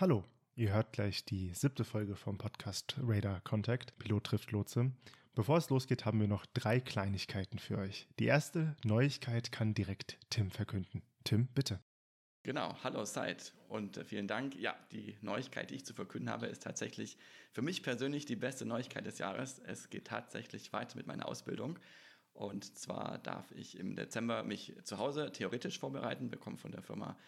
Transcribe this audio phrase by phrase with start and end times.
[0.00, 0.22] Hallo,
[0.54, 4.92] ihr hört gleich die siebte Folge vom Podcast Radar Contact, Pilot trifft Lotse.
[5.34, 8.06] Bevor es losgeht, haben wir noch drei Kleinigkeiten für euch.
[8.20, 11.02] Die erste Neuigkeit kann direkt Tim verkünden.
[11.24, 11.80] Tim, bitte.
[12.44, 14.54] Genau, hallo Seid und äh, vielen Dank.
[14.54, 17.18] Ja, die Neuigkeit, die ich zu verkünden habe, ist tatsächlich
[17.50, 19.58] für mich persönlich die beste Neuigkeit des Jahres.
[19.58, 21.76] Es geht tatsächlich weiter mit meiner Ausbildung.
[22.34, 27.18] Und zwar darf ich im Dezember mich zu Hause theoretisch vorbereiten, bekomme von der Firma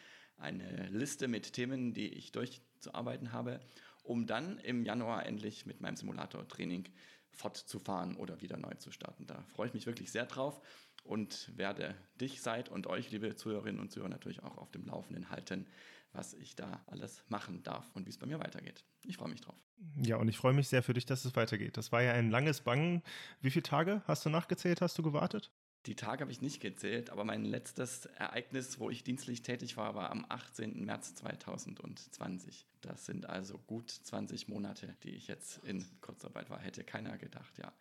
[0.41, 3.61] eine Liste mit Themen, die ich durchzuarbeiten habe,
[4.03, 6.89] um dann im Januar endlich mit meinem Simulator-Training
[7.33, 9.27] fortzufahren oder wieder neu zu starten.
[9.27, 10.61] Da freue ich mich wirklich sehr drauf
[11.05, 15.31] und werde dich, Seid und euch, liebe Zuhörerinnen und Zuhörer, natürlich auch auf dem Laufenden
[15.31, 15.67] halten,
[16.13, 18.85] was ich da alles machen darf und wie es bei mir weitergeht.
[19.05, 19.57] Ich freue mich drauf.
[20.03, 21.77] Ja, und ich freue mich sehr für dich, dass es weitergeht.
[21.77, 23.03] Das war ja ein langes Bangen.
[23.41, 25.51] Wie viele Tage hast du nachgezählt, hast du gewartet?
[25.87, 29.95] Die Tage habe ich nicht gezählt, aber mein letztes Ereignis, wo ich dienstlich tätig war,
[29.95, 30.85] war am 18.
[30.85, 32.67] März 2020.
[32.83, 36.59] Das sind also gut 20 Monate, die ich jetzt in Kurzarbeit war.
[36.59, 37.73] Hätte keiner gedacht, ja.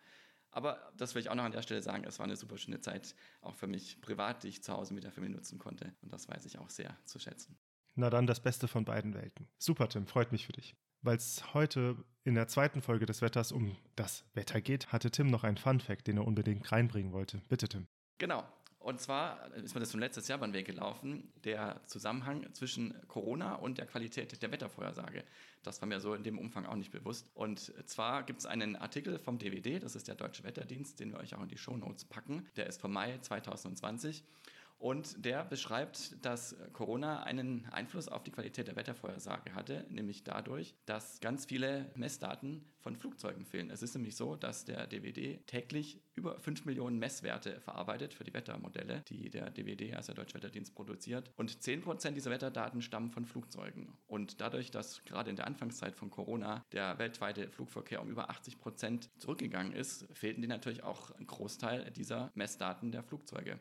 [0.50, 2.80] Aber das will ich auch noch an der Stelle sagen, es war eine super schöne
[2.80, 5.94] Zeit, auch für mich privat, die ich zu Hause mit der Familie nutzen konnte.
[6.00, 7.56] Und das weiß ich auch sehr zu schätzen.
[7.94, 9.46] Na dann das Beste von beiden Welten.
[9.58, 10.74] Super, Tim, freut mich für dich.
[11.02, 15.28] Weil es heute in der zweiten Folge des Wetters um das Wetter geht, hatte Tim
[15.28, 17.40] noch einen Fun-Fact, den er unbedingt reinbringen wollte.
[17.48, 17.86] Bitte, Tim.
[18.18, 18.44] Genau.
[18.78, 23.56] Und zwar ist mir das schon letztes Jahr beim Weg gelaufen, der Zusammenhang zwischen Corona
[23.56, 25.22] und der Qualität der Wettervorhersage.
[25.62, 27.28] Das war mir so in dem Umfang auch nicht bewusst.
[27.34, 31.20] Und zwar gibt es einen Artikel vom DWD, das ist der Deutsche Wetterdienst, den wir
[31.20, 32.46] euch auch in die Shownotes packen.
[32.56, 34.24] Der ist vom Mai 2020.
[34.80, 40.74] Und der beschreibt, dass Corona einen Einfluss auf die Qualität der Wettervorhersage hatte, nämlich dadurch,
[40.86, 43.68] dass ganz viele Messdaten von Flugzeugen fehlen.
[43.68, 48.32] Es ist nämlich so, dass der DWD täglich über 5 Millionen Messwerte verarbeitet für die
[48.32, 51.30] Wettermodelle, die der DWD, also der Deutsche Wetterdienst, produziert.
[51.36, 53.92] Und 10 Prozent dieser Wetterdaten stammen von Flugzeugen.
[54.06, 58.58] Und dadurch, dass gerade in der Anfangszeit von Corona der weltweite Flugverkehr um über 80
[58.58, 63.58] Prozent zurückgegangen ist, fehlten die natürlich auch ein Großteil dieser Messdaten der Flugzeuge.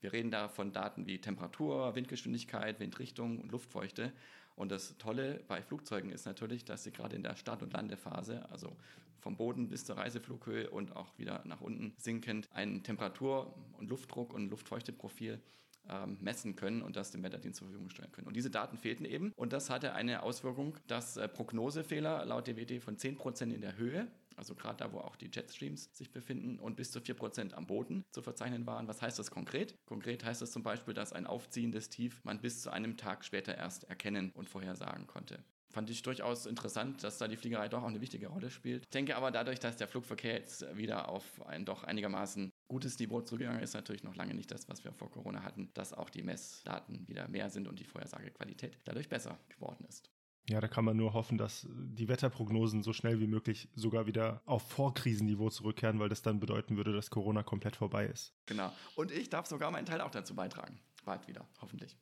[0.00, 4.12] Wir reden da von Daten wie Temperatur, Windgeschwindigkeit, Windrichtung und Luftfeuchte.
[4.54, 8.48] Und das Tolle bei Flugzeugen ist natürlich, dass sie gerade in der Start- und Landephase,
[8.50, 8.76] also
[9.20, 14.32] vom Boden bis zur Reiseflughöhe und auch wieder nach unten sinkend, einen Temperatur- und Luftdruck-
[14.32, 15.40] und Luftfeuchteprofil
[15.88, 18.26] ähm, messen können und das dem Wetterdienst zur Verfügung stellen können.
[18.26, 22.80] Und diese Daten fehlten eben und das hatte eine Auswirkung, dass äh, Prognosefehler laut DWD
[22.82, 26.76] von 10% in der Höhe also gerade da, wo auch die Jetstreams sich befinden und
[26.76, 28.88] bis zu 4% am Boden zu verzeichnen waren.
[28.88, 29.74] Was heißt das konkret?
[29.86, 33.56] Konkret heißt das zum Beispiel, dass ein aufziehendes Tief man bis zu einem Tag später
[33.56, 35.42] erst erkennen und vorhersagen konnte.
[35.76, 38.84] Fand ich durchaus interessant, dass da die Fliegerei doch auch eine wichtige Rolle spielt.
[38.84, 43.20] Ich denke aber dadurch, dass der Flugverkehr jetzt wieder auf ein doch einigermaßen gutes Niveau
[43.20, 46.22] zurückgegangen ist, natürlich noch lange nicht das, was wir vor Corona hatten, dass auch die
[46.22, 50.10] Messdaten wieder mehr sind und die Vorhersagequalität dadurch besser geworden ist.
[50.48, 54.42] Ja, da kann man nur hoffen, dass die Wetterprognosen so schnell wie möglich sogar wieder
[54.44, 58.32] auf Vorkrisenniveau zurückkehren, weil das dann bedeuten würde, dass Corona komplett vorbei ist.
[58.46, 58.72] Genau.
[58.94, 60.78] Und ich darf sogar meinen Teil auch dazu beitragen.
[61.04, 61.96] Bald wieder, hoffentlich.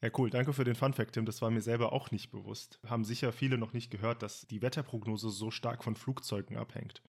[0.00, 0.30] Ja, cool.
[0.30, 1.26] Danke für den Funfact, Tim.
[1.26, 2.78] Das war mir selber auch nicht bewusst.
[2.86, 7.02] Haben sicher viele noch nicht gehört, dass die Wetterprognose so stark von Flugzeugen abhängt.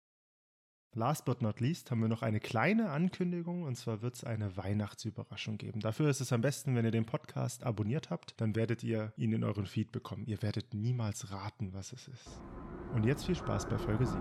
[0.95, 4.57] Last but not least haben wir noch eine kleine Ankündigung und zwar wird es eine
[4.57, 5.81] Weihnachtsüberraschung geben.
[5.81, 9.31] Dafür ist es am besten, wenn ihr den Podcast abonniert habt, dann werdet ihr ihn
[9.31, 10.25] in euren Feed bekommen.
[10.25, 12.41] Ihr werdet niemals raten, was es ist.
[12.95, 14.19] Und jetzt viel Spaß bei Folge 7.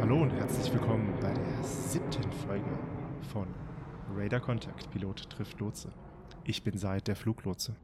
[0.00, 2.78] Hallo und herzlich willkommen bei der siebten Folge
[3.32, 3.48] von
[4.14, 5.90] Radar Contact Pilot trifft Lotse.
[6.44, 7.74] Ich bin Seid der Fluglotse.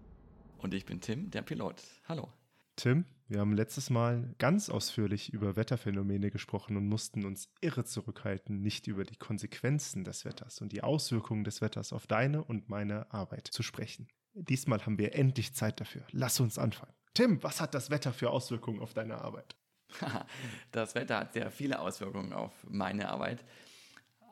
[0.59, 1.83] Und ich bin Tim, der Pilot.
[2.09, 2.29] Hallo.
[2.77, 8.61] Tim, wir haben letztes Mal ganz ausführlich über Wetterphänomene gesprochen und mussten uns irre zurückhalten,
[8.61, 13.13] nicht über die Konsequenzen des Wetters und die Auswirkungen des Wetters auf deine und meine
[13.13, 14.09] Arbeit zu sprechen.
[14.35, 16.03] Diesmal haben wir endlich Zeit dafür.
[16.11, 16.93] Lass uns anfangen.
[17.15, 19.57] Tim, was hat das Wetter für Auswirkungen auf deine Arbeit?
[20.73, 23.45] das Wetter hat sehr viele Auswirkungen auf meine Arbeit.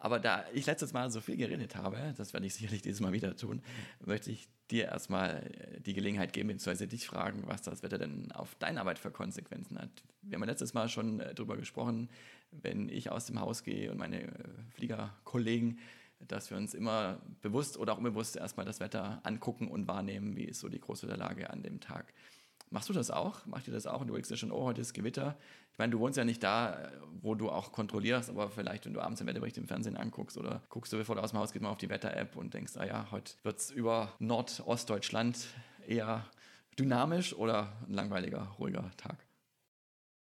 [0.01, 3.13] Aber da ich letztes Mal so viel geredet habe, das werde ich sicherlich dieses Mal
[3.13, 3.63] wieder tun,
[4.01, 8.33] möchte ich dir erstmal äh, die Gelegenheit geben, beziehungsweise dich fragen, was das Wetter denn
[8.33, 9.91] auf deine Arbeit für Konsequenzen hat.
[10.23, 12.09] Wir haben letztes Mal schon äh, darüber gesprochen,
[12.51, 14.29] wenn ich aus dem Haus gehe und meine äh,
[14.71, 15.79] Fliegerkollegen,
[16.29, 20.45] dass wir uns immer bewusst oder auch unbewusst erstmal das Wetter angucken und wahrnehmen, wie
[20.45, 22.13] ist so die Großwetterlage an dem Tag.
[22.73, 23.45] Machst du das auch?
[23.45, 24.01] Macht ihr das auch?
[24.01, 25.37] Und du denkst ja schon, oh, heute ist Gewitter.
[25.73, 26.91] Ich meine, du wohnst ja nicht da,
[27.21, 30.63] wo du auch kontrollierst, aber vielleicht, wenn du abends den Wetterbericht im Fernsehen anguckst oder
[30.71, 32.87] guckst du, bevor du aus dem Haus gehst, mal auf die Wetter-App und denkst, ah
[32.87, 35.49] ja, heute wird es über Nordostdeutschland
[35.87, 36.25] eher
[36.79, 39.19] dynamisch oder ein langweiliger, ruhiger Tag.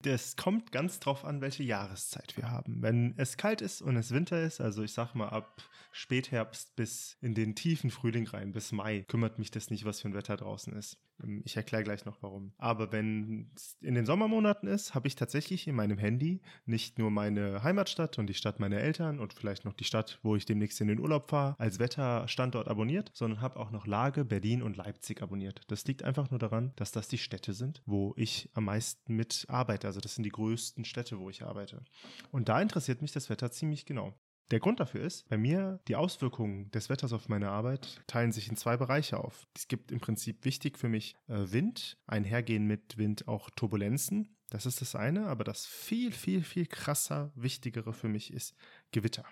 [0.03, 2.81] Das kommt ganz drauf an, welche Jahreszeit wir haben.
[2.81, 7.17] Wenn es kalt ist und es Winter ist, also ich sag mal ab Spätherbst bis
[7.19, 10.38] in den tiefen Frühling rein, bis Mai, kümmert mich das nicht, was für ein Wetter
[10.38, 10.97] draußen ist.
[11.23, 12.53] Ähm, ich erkläre gleich noch warum.
[12.57, 17.11] Aber wenn es in den Sommermonaten ist, habe ich tatsächlich in meinem Handy nicht nur
[17.11, 20.81] meine Heimatstadt und die Stadt meiner Eltern und vielleicht noch die Stadt, wo ich demnächst
[20.81, 25.21] in den Urlaub fahre, als Wetterstandort abonniert, sondern habe auch noch Lage, Berlin und Leipzig
[25.21, 25.61] abonniert.
[25.67, 29.45] Das liegt einfach nur daran, dass das die Städte sind, wo ich am meisten mit
[29.47, 29.87] arbeite.
[29.87, 31.83] Also das sind die größten Städte, wo ich arbeite.
[32.31, 34.13] Und da interessiert mich das Wetter ziemlich genau.
[34.51, 38.47] Der Grund dafür ist, bei mir die Auswirkungen des Wetters auf meine Arbeit teilen sich
[38.47, 39.45] in zwei Bereiche auf.
[39.53, 44.38] Es gibt im Prinzip wichtig für mich äh, Wind, einhergehen mit Wind auch Turbulenzen.
[44.49, 48.55] Das ist das eine, aber das viel, viel, viel krasser, wichtigere für mich ist
[48.91, 49.25] Gewitter.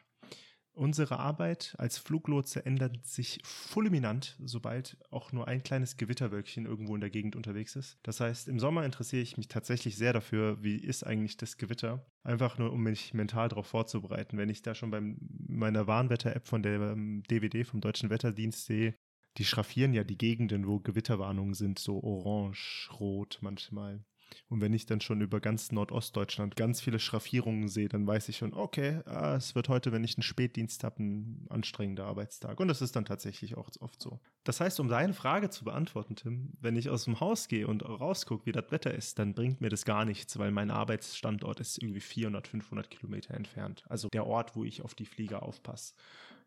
[0.75, 6.99] Unsere Arbeit als Fluglotse ändert sich fulminant, sobald auch nur ein kleines Gewitterwölkchen irgendwo in
[7.01, 7.97] der Gegend unterwegs ist.
[8.03, 12.05] Das heißt, im Sommer interessiere ich mich tatsächlich sehr dafür, wie ist eigentlich das Gewitter.
[12.23, 14.37] Einfach nur, um mich mental darauf vorzubereiten.
[14.37, 15.01] Wenn ich da schon bei
[15.47, 18.95] meiner Warnwetter-App von der DWD ähm, vom Deutschen Wetterdienst sehe,
[19.37, 24.03] die schraffieren ja die Gegenden, wo Gewitterwarnungen sind, so orange, rot manchmal.
[24.49, 28.37] Und wenn ich dann schon über ganz Nordostdeutschland ganz viele Schraffierungen sehe, dann weiß ich
[28.37, 32.59] schon, okay, ah, es wird heute, wenn ich einen Spätdienst habe, ein anstrengender Arbeitstag.
[32.59, 34.19] Und das ist dann tatsächlich auch oft so.
[34.43, 37.83] Das heißt, um deine Frage zu beantworten, Tim, wenn ich aus dem Haus gehe und
[37.83, 41.81] rausgucke, wie das Wetter ist, dann bringt mir das gar nichts, weil mein Arbeitsstandort ist
[41.81, 43.83] irgendwie 400, 500 Kilometer entfernt.
[43.87, 45.93] Also der Ort, wo ich auf die Flieger aufpasse.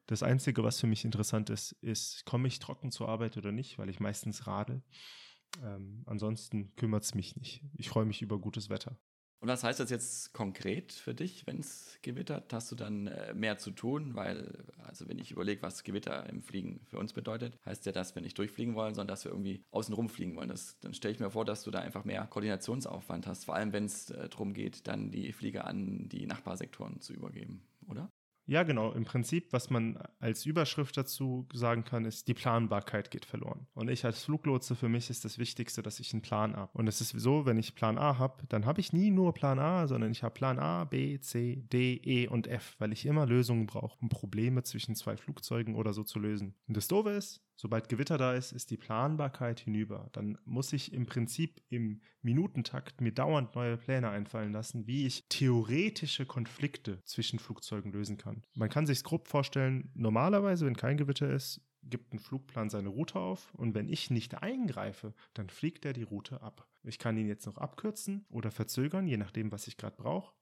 [0.08, 3.78] Das Einzige, was für mich interessant ist, ist, komme ich trocken zur Arbeit oder nicht,
[3.78, 4.82] weil ich meistens radel.
[5.62, 7.62] Ähm, ansonsten kümmert es mich nicht.
[7.76, 8.96] Ich freue mich über gutes Wetter.
[9.40, 12.52] Und was heißt das jetzt konkret für dich, wenn es gewittert?
[12.52, 14.16] Hast du dann äh, mehr zu tun?
[14.16, 18.16] Weil, also wenn ich überlege, was Gewitter im Fliegen für uns bedeutet, heißt ja das,
[18.16, 20.48] wenn nicht durchfliegen wollen, sondern dass wir irgendwie außenrum fliegen wollen.
[20.48, 23.72] Das, dann stelle ich mir vor, dass du da einfach mehr Koordinationsaufwand hast, vor allem
[23.72, 28.10] wenn es äh, darum geht, dann die Flieger an die Nachbarsektoren zu übergeben, oder?
[28.48, 28.92] Ja, genau.
[28.92, 33.66] Im Prinzip, was man als Überschrift dazu sagen kann, ist, die Planbarkeit geht verloren.
[33.74, 36.70] Und ich als Fluglotse, für mich ist das Wichtigste, dass ich einen Plan habe.
[36.72, 39.58] Und es ist so, wenn ich Plan A habe, dann habe ich nie nur Plan
[39.58, 43.26] A, sondern ich habe Plan A, B, C, D, E und F, weil ich immer
[43.26, 46.54] Lösungen brauche, um Probleme zwischen zwei Flugzeugen oder so zu lösen.
[46.66, 50.08] Und das Doofe ist, Sobald Gewitter da ist, ist die Planbarkeit hinüber.
[50.12, 55.24] Dann muss ich im Prinzip im Minutentakt mir dauernd neue Pläne einfallen lassen, wie ich
[55.28, 58.44] theoretische Konflikte zwischen Flugzeugen lösen kann.
[58.54, 63.18] Man kann sich grob vorstellen, normalerweise, wenn kein Gewitter ist, gibt ein Flugplan seine Route
[63.18, 66.68] auf und wenn ich nicht eingreife, dann fliegt er die Route ab.
[66.84, 70.32] Ich kann ihn jetzt noch abkürzen oder verzögern, je nachdem, was ich gerade brauche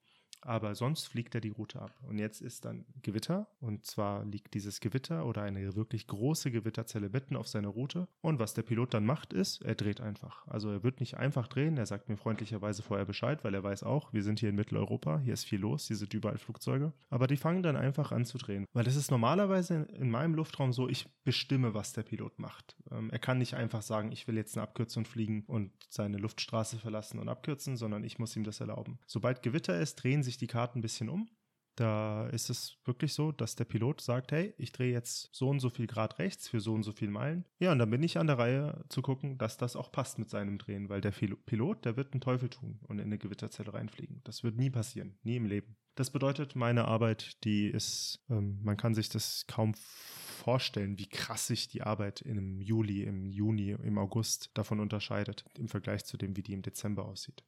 [0.41, 1.93] aber sonst fliegt er die Route ab.
[2.03, 7.09] Und jetzt ist dann Gewitter und zwar liegt dieses Gewitter oder eine wirklich große Gewitterzelle
[7.09, 10.47] mitten auf seiner Route und was der Pilot dann macht ist, er dreht einfach.
[10.47, 13.83] Also er wird nicht einfach drehen, er sagt mir freundlicherweise vorher Bescheid, weil er weiß
[13.83, 17.27] auch, wir sind hier in Mitteleuropa, hier ist viel los, hier sind überall Flugzeuge, aber
[17.27, 20.89] die fangen dann einfach an zu drehen, weil es ist normalerweise in meinem Luftraum so,
[20.89, 22.77] ich bestimme, was der Pilot macht.
[22.91, 26.79] Ähm, er kann nicht einfach sagen, ich will jetzt eine Abkürzung fliegen und seine Luftstraße
[26.79, 28.99] verlassen und abkürzen, sondern ich muss ihm das erlauben.
[29.07, 31.29] Sobald Gewitter ist, drehen sich die Karten ein bisschen um.
[31.77, 35.61] Da ist es wirklich so, dass der Pilot sagt, hey, ich drehe jetzt so und
[35.61, 37.45] so viel Grad rechts für so und so viel Meilen.
[37.59, 40.31] Ja, und dann bin ich an der Reihe zu gucken, dass das auch passt mit
[40.31, 44.23] seinem Drehen, weil der Pilot, der wird einen Teufel tun und in eine Gewitterzelle reinfliegen.
[44.25, 45.77] Das wird nie passieren, nie im Leben.
[45.97, 51.47] Das bedeutet, meine Arbeit, die ist, ähm, man kann sich das kaum vorstellen, wie krass
[51.47, 56.37] sich die Arbeit im Juli, im Juni, im August davon unterscheidet, im Vergleich zu dem,
[56.37, 57.45] wie die im Dezember aussieht.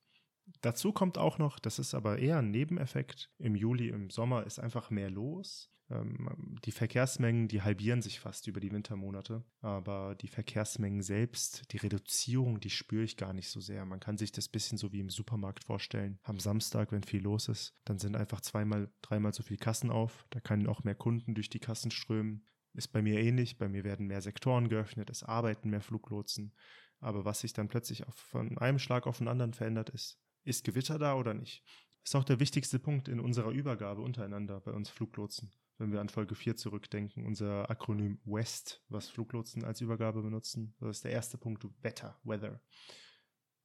[0.61, 4.59] Dazu kommt auch noch, das ist aber eher ein Nebeneffekt, im Juli, im Sommer ist
[4.59, 5.71] einfach mehr los.
[5.91, 11.79] Ähm, die Verkehrsmengen, die halbieren sich fast über die Wintermonate, aber die Verkehrsmengen selbst, die
[11.79, 13.85] Reduzierung, die spüre ich gar nicht so sehr.
[13.87, 16.19] Man kann sich das bisschen so wie im Supermarkt vorstellen.
[16.23, 20.27] Am Samstag, wenn viel los ist, dann sind einfach zweimal, dreimal so viele Kassen auf.
[20.31, 22.45] Da können auch mehr Kunden durch die Kassen strömen.
[22.75, 23.59] Ist bei mir ähnlich.
[23.59, 26.53] Bei mir werden mehr Sektoren geöffnet, es arbeiten mehr Fluglotsen.
[27.00, 30.99] Aber was sich dann plötzlich von einem Schlag auf den anderen verändert, ist ist Gewitter
[30.99, 31.62] da oder nicht?
[32.02, 35.52] Ist auch der wichtigste Punkt in unserer Übergabe untereinander bei uns Fluglotsen.
[35.76, 40.97] Wenn wir an Folge 4 zurückdenken, unser Akronym WEST, was Fluglotsen als Übergabe benutzen, das
[40.97, 42.61] ist der erste Punkt, Wetter, Weather.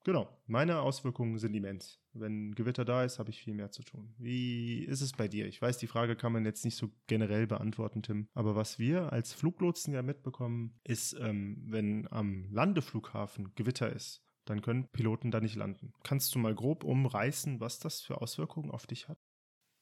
[0.05, 2.01] Genau, meine Auswirkungen sind immens.
[2.11, 4.13] Wenn Gewitter da ist, habe ich viel mehr zu tun.
[4.17, 5.47] Wie ist es bei dir?
[5.47, 8.27] Ich weiß, die Frage kann man jetzt nicht so generell beantworten, Tim.
[8.33, 14.61] Aber was wir als Fluglotsen ja mitbekommen, ist, ähm, wenn am Landeflughafen Gewitter ist, dann
[14.61, 15.93] können Piloten da nicht landen.
[16.03, 19.17] Kannst du mal grob umreißen, was das für Auswirkungen auf dich hat?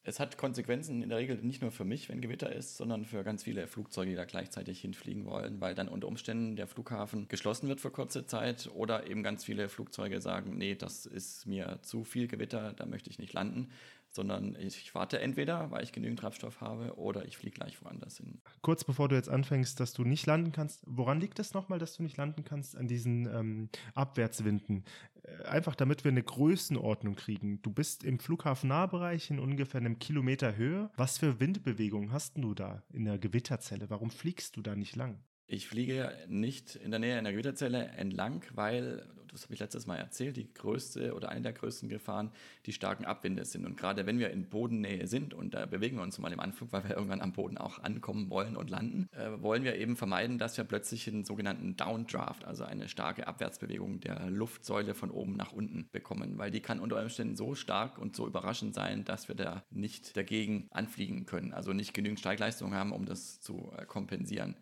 [0.03, 3.23] Es hat Konsequenzen in der Regel nicht nur für mich, wenn Gewitter ist, sondern für
[3.23, 7.69] ganz viele Flugzeuge, die da gleichzeitig hinfliegen wollen, weil dann unter Umständen der Flughafen geschlossen
[7.69, 12.03] wird für kurze Zeit oder eben ganz viele Flugzeuge sagen, nee, das ist mir zu
[12.03, 13.69] viel Gewitter, da möchte ich nicht landen
[14.11, 18.41] sondern ich warte entweder, weil ich genügend Treibstoff habe, oder ich fliege gleich woanders hin.
[18.61, 21.95] Kurz bevor du jetzt anfängst, dass du nicht landen kannst, woran liegt es nochmal, dass
[21.95, 22.75] du nicht landen kannst?
[22.75, 24.83] An diesen ähm, Abwärtswinden.
[25.23, 27.61] Äh, einfach damit wir eine Größenordnung kriegen.
[27.61, 30.89] Du bist im Flughafen-Nahbereich in ungefähr einem Kilometer Höhe.
[30.97, 33.89] Was für Windbewegungen hast du da in der Gewitterzelle?
[33.89, 35.19] Warum fliegst du da nicht lang?
[35.53, 39.97] Ich fliege nicht in der Nähe einer Gewitterzelle entlang, weil, das habe ich letztes Mal
[39.97, 42.31] erzählt, die größte oder eine der größten Gefahren
[42.65, 43.65] die starken Abwinde sind.
[43.65, 46.71] Und gerade wenn wir in Bodennähe sind, und da bewegen wir uns mal im Anflug,
[46.71, 50.37] weil wir irgendwann am Boden auch ankommen wollen und landen, äh, wollen wir eben vermeiden,
[50.37, 55.51] dass wir plötzlich einen sogenannten Downdraft, also eine starke Abwärtsbewegung der Luftsäule von oben nach
[55.51, 59.35] unten bekommen, weil die kann unter Umständen so stark und so überraschend sein, dass wir
[59.35, 64.55] da nicht dagegen anfliegen können, also nicht genügend Steigleistung haben, um das zu äh, kompensieren.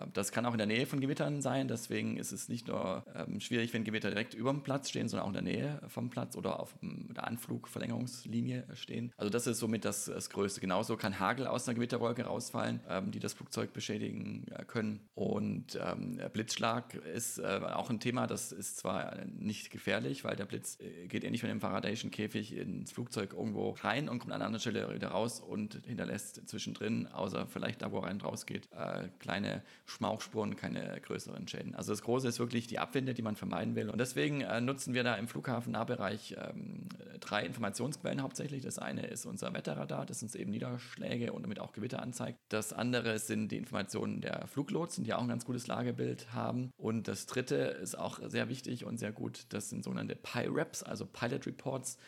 [0.00, 3.04] Ähm, das kann auch in der Nähe von Gewittern sein, deswegen ist es nicht nur
[3.14, 6.10] ähm, schwierig, wenn Gewitter direkt über dem Platz stehen, sondern auch in der Nähe vom
[6.10, 9.12] Platz oder auf der Anflugverlängerungslinie stehen.
[9.16, 10.60] Also das ist somit das, das Größte.
[10.60, 15.00] Genauso kann Hagel aus einer Gewitterwolke rausfallen, ähm, die das Flugzeug beschädigen äh, können.
[15.14, 20.46] Und ähm, Blitzschlag ist äh, auch ein Thema, das ist zwar nicht gefährlich, weil der
[20.46, 24.40] Blitz äh, geht ähnlich wie dem Faradayschen Käfig ins Flugzeug irgendwo rein und kommt an
[24.40, 28.68] einer anderen Stelle wieder raus und hinterlässt zwischendrin, außer vielleicht da, wo er rein rausgeht,
[28.72, 31.74] äh, kleine Schmauchspuren, keine größeren Schäden.
[31.74, 33.90] Also das Große ist wirklich die Abwinde, die man vermeiden will.
[33.90, 36.88] Und deswegen äh, nutzen wir da im Flughafennahbereich ähm,
[37.20, 38.62] drei Informationsquellen hauptsächlich.
[38.62, 42.38] Das eine ist unser Wetterradar, das uns eben Niederschläge und damit auch Gewitter anzeigt.
[42.48, 46.70] Das andere sind die Informationen der Fluglotsen, die auch ein ganz gutes Lagebild haben.
[46.76, 49.46] Und das dritte ist auch sehr wichtig und sehr gut.
[49.50, 51.98] Das sind sogenannte PIREPs, also Pilot Reports.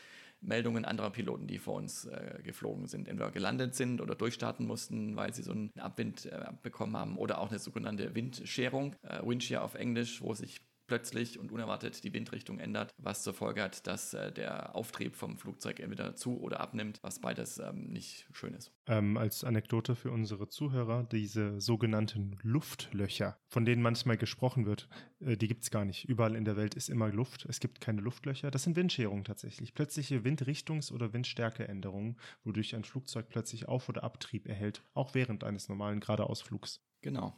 [0.41, 5.17] Meldungen anderer Piloten, die vor uns äh, geflogen sind, entweder gelandet sind oder durchstarten mussten,
[5.17, 9.63] weil sie so einen Abwind äh, bekommen haben oder auch eine sogenannte Windscherung, äh, Windshear
[9.63, 14.15] auf Englisch, wo sich plötzlich und unerwartet die Windrichtung ändert, was zur Folge hat, dass
[14.15, 18.73] äh, der Auftrieb vom Flugzeug entweder zu oder abnimmt, was beides ähm, nicht schön ist.
[18.87, 24.89] Ähm, als Anekdote für unsere Zuhörer, diese sogenannten Luftlöcher, von denen manchmal gesprochen wird,
[25.21, 26.05] äh, die gibt es gar nicht.
[26.05, 27.47] Überall in der Welt ist immer Luft.
[27.47, 28.51] Es gibt keine Luftlöcher.
[28.51, 29.75] Das sind Windscherungen tatsächlich.
[29.75, 35.69] Plötzliche Windrichtungs- oder Windstärkeänderungen, wodurch ein Flugzeug plötzlich Auf- oder Abtrieb erhält, auch während eines
[35.69, 36.81] normalen Geradeausflugs.
[37.03, 37.37] Genau.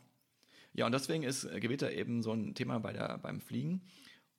[0.72, 3.82] Ja, und deswegen ist äh, Gewitter eben so ein Thema bei der, beim Fliegen.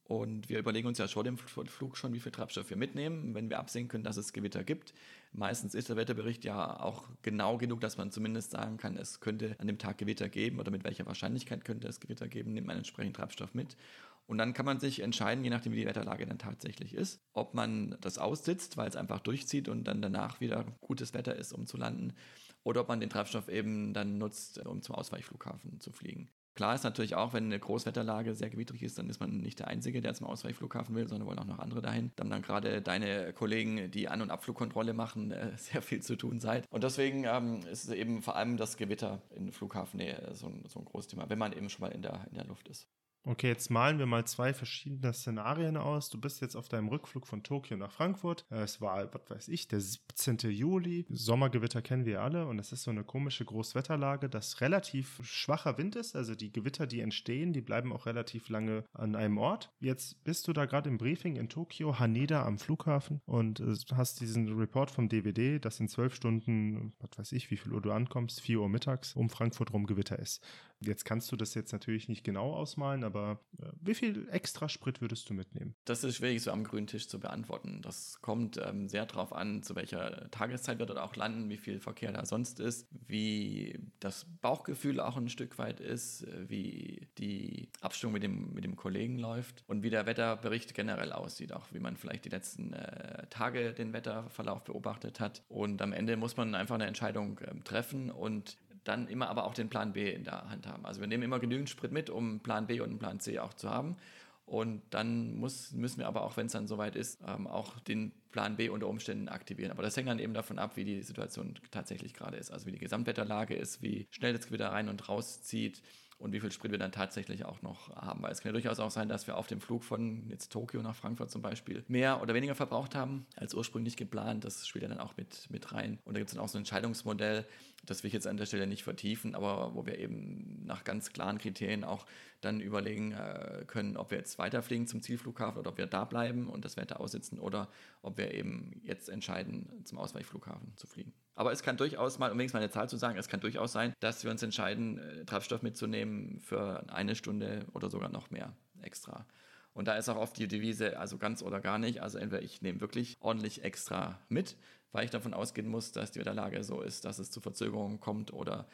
[0.10, 3.52] Und wir überlegen uns ja vor dem Flug schon, wie viel Treibstoff wir mitnehmen, wenn
[3.52, 4.92] wir absehen können, dass es Gewitter gibt.
[5.34, 9.56] Meistens ist der Wetterbericht ja auch genau genug, dass man zumindest sagen kann, es könnte
[9.60, 12.78] an dem Tag Gewitter geben oder mit welcher Wahrscheinlichkeit könnte es Gewitter geben, nimmt man
[12.78, 13.78] entsprechend Treibstoff mit.
[14.26, 17.54] Und dann kann man sich entscheiden, je nachdem, wie die Wetterlage dann tatsächlich ist, ob
[17.54, 21.68] man das aussitzt, weil es einfach durchzieht und dann danach wieder gutes Wetter ist, um
[21.68, 22.14] zu landen,
[22.64, 26.30] oder ob man den Treibstoff eben dann nutzt, um zum Ausweichflughafen zu fliegen.
[26.60, 29.70] Klar ist natürlich auch, wenn eine Großwetterlage sehr gewidrig ist, dann ist man nicht der
[29.70, 32.12] Einzige, der zum Ausweichflughafen will, sondern wollen auch noch andere dahin.
[32.18, 36.42] Dann dann gerade deine Kollegen, die An- und Abflugkontrolle machen, äh, sehr viel zu tun
[36.42, 36.66] seid.
[36.70, 40.86] Und deswegen ähm, ist eben vor allem das Gewitter in Flughafennähe so ein, so ein
[40.86, 42.90] großes Thema, wenn man eben schon mal in der, in der Luft ist.
[43.26, 46.10] Okay, jetzt malen wir mal zwei verschiedene Szenarien aus.
[46.10, 48.46] Du bist jetzt auf deinem Rückflug von Tokio nach Frankfurt.
[48.50, 50.38] Äh, es war, was weiß ich, der 17.
[50.50, 51.06] Juli.
[51.10, 55.96] Sommergewitter kennen wir alle und es ist so eine komische Großwetterlage, dass relativ schwacher Wind
[55.96, 56.16] ist.
[56.16, 59.70] Also die Gewitter, die entstehen, die bleiben auch relativ lange an einem Ort.
[59.80, 64.22] Jetzt bist du da gerade im Briefing in Tokio, Haneda am Flughafen und äh, hast
[64.22, 67.92] diesen Report vom DVD, dass in zwölf Stunden, was weiß ich, wie viel Uhr du
[67.92, 70.42] ankommst, 4 Uhr mittags, um Frankfurt rum Gewitter ist.
[70.82, 75.02] Jetzt kannst du das jetzt natürlich nicht genau ausmalen, aber äh, wie viel extra Sprit
[75.02, 75.76] würdest du mitnehmen?
[75.86, 77.82] Das ist schwierig so am grünen Tisch zu beantworten.
[77.82, 81.80] Das kommt ähm, sehr darauf an, zu welcher Tageszeit wird er auch landen, wie viel
[81.80, 87.70] Verkehr da sonst ist, wie das Bauchgefühl auch ein Stück weit ist, äh, wie die
[87.82, 91.80] Abstimmung mit dem, mit dem Kollegen läuft und wie der Wetterbericht generell aussieht, auch wie
[91.80, 95.44] man vielleicht die letzten äh, Tage den Wetterverlauf beobachtet hat.
[95.50, 99.54] Und am Ende muss man einfach eine Entscheidung äh, treffen und dann immer aber auch
[99.54, 100.86] den Plan B in der Hand haben.
[100.86, 103.70] Also wir nehmen immer genügend Sprit mit, um Plan B und Plan C auch zu
[103.70, 103.98] haben.
[104.46, 108.12] Und dann muss, müssen wir aber auch, wenn es dann soweit ist, ähm, auch den
[108.32, 109.72] Plan B unter Umständen aktivieren.
[109.72, 112.52] Aber das hängt dann eben davon ab, wie die Situation tatsächlich gerade ist.
[112.52, 115.84] Also wie die Gesamtwetterlage ist, wie schnell das Gewitter rein und raus zieht
[116.20, 118.22] und wie viel Sprit wir dann tatsächlich auch noch haben.
[118.22, 120.82] Weil es kann ja durchaus auch sein, dass wir auf dem Flug von jetzt Tokio
[120.82, 124.44] nach Frankfurt zum Beispiel mehr oder weniger verbraucht haben als ursprünglich geplant.
[124.44, 125.98] Das spielt ja dann auch mit, mit rein.
[126.04, 127.46] Und da gibt es dann auch so ein Entscheidungsmodell,
[127.86, 131.14] das will ich jetzt an der Stelle nicht vertiefen, aber wo wir eben nach ganz
[131.14, 132.06] klaren Kriterien auch
[132.42, 136.50] dann überlegen äh, können, ob wir jetzt weiterfliegen zum Zielflughafen oder ob wir da bleiben
[136.50, 137.70] und das Wetter aussitzen oder
[138.02, 141.14] ob wir eben jetzt entscheiden, zum Ausweichflughafen zu fliegen.
[141.40, 143.72] Aber es kann durchaus mal, um wenigstens mal eine Zahl zu sagen, es kann durchaus
[143.72, 148.54] sein, dass wir uns entscheiden, äh, Treibstoff mitzunehmen für eine Stunde oder sogar noch mehr
[148.82, 149.26] extra.
[149.72, 152.02] Und da ist auch oft die Devise, also ganz oder gar nicht.
[152.02, 154.58] Also entweder ich nehme wirklich ordentlich extra mit,
[154.92, 158.34] weil ich davon ausgehen muss, dass die Wetterlage so ist, dass es zu Verzögerungen kommt
[158.34, 158.68] oder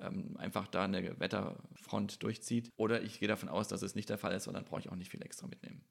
[0.00, 2.70] ähm, einfach da eine Wetterfront durchzieht.
[2.78, 4.88] Oder ich gehe davon aus, dass es nicht der Fall ist und dann brauche ich
[4.88, 5.84] auch nicht viel extra mitnehmen.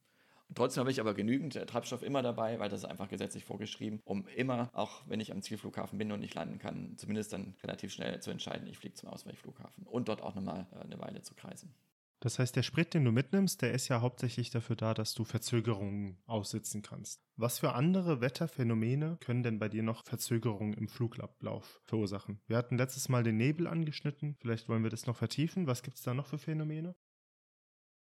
[0.54, 4.00] Trotzdem habe ich aber genügend äh, Treibstoff immer dabei, weil das ist einfach gesetzlich vorgeschrieben,
[4.06, 7.92] um immer, auch wenn ich am Zielflughafen bin und nicht landen kann, zumindest dann relativ
[7.92, 11.34] schnell zu entscheiden, ich fliege zum Ausweichflughafen und dort auch nochmal äh, eine Weile zu
[11.34, 11.74] kreisen.
[12.22, 15.26] Das heißt, der Sprit, den du mitnimmst, der ist ja hauptsächlich dafür da, dass du
[15.26, 17.22] Verzögerungen aussitzen kannst.
[17.36, 22.40] Was für andere Wetterphänomene können denn bei dir noch Verzögerungen im Flugablauf verursachen?
[22.48, 24.38] Wir hatten letztes Mal den Nebel angeschnitten.
[24.40, 25.68] Vielleicht wollen wir das noch vertiefen.
[25.68, 26.96] Was gibt es da noch für Phänomene?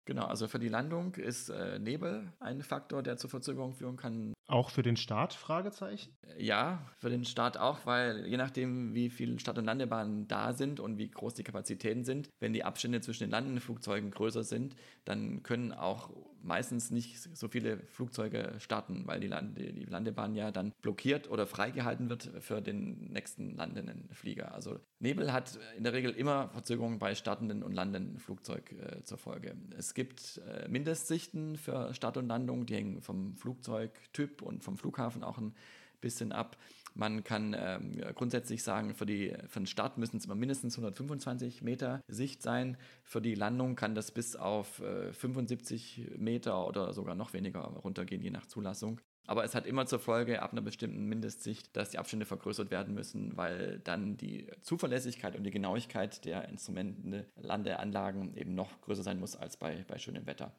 [0.05, 4.33] Genau, also für die Landung ist äh, Nebel ein Faktor, der zur Verzögerung führen kann.
[4.47, 5.33] Auch für den Start?
[5.33, 6.13] Fragezeichen?
[6.37, 10.79] Ja, für den Start auch, weil je nachdem, wie viele Start- und Landebahnen da sind
[10.79, 14.75] und wie groß die Kapazitäten sind, wenn die Abstände zwischen den landenden Flugzeugen größer sind,
[15.05, 16.09] dann können auch
[16.43, 21.47] meistens nicht so viele Flugzeuge starten, weil die, Lande, die Landebahn ja dann blockiert oder
[21.47, 24.53] freigehalten wird für den nächsten landenden Flieger.
[24.53, 29.17] Also Nebel hat in der Regel immer Verzögerungen bei startenden und landenden Flugzeug äh, zur
[29.17, 29.55] Folge.
[29.77, 35.23] Es gibt äh, Mindestsichten für Start und Landung, die hängen vom Flugzeugtyp und vom Flughafen
[35.23, 35.53] auch ein
[36.01, 36.57] bisschen ab.
[36.93, 41.61] Man kann ähm, grundsätzlich sagen, für, die, für den Start müssen es immer mindestens 125
[41.61, 42.77] Meter Sicht sein.
[43.03, 48.21] Für die Landung kann das bis auf äh, 75 Meter oder sogar noch weniger runtergehen,
[48.21, 48.99] je nach Zulassung.
[49.27, 52.93] Aber es hat immer zur Folge, ab einer bestimmten Mindestsicht, dass die Abstände vergrößert werden
[52.93, 59.19] müssen, weil dann die Zuverlässigkeit und die Genauigkeit der Instrumente, Landeanlagen eben noch größer sein
[59.19, 60.53] muss als bei, bei schönem Wetter.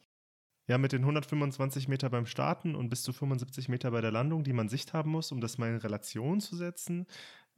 [0.73, 4.43] Ja, mit den 125 Meter beim Starten und bis zu 75 Meter bei der Landung,
[4.43, 7.05] die man Sicht haben muss, um das mal in Relation zu setzen.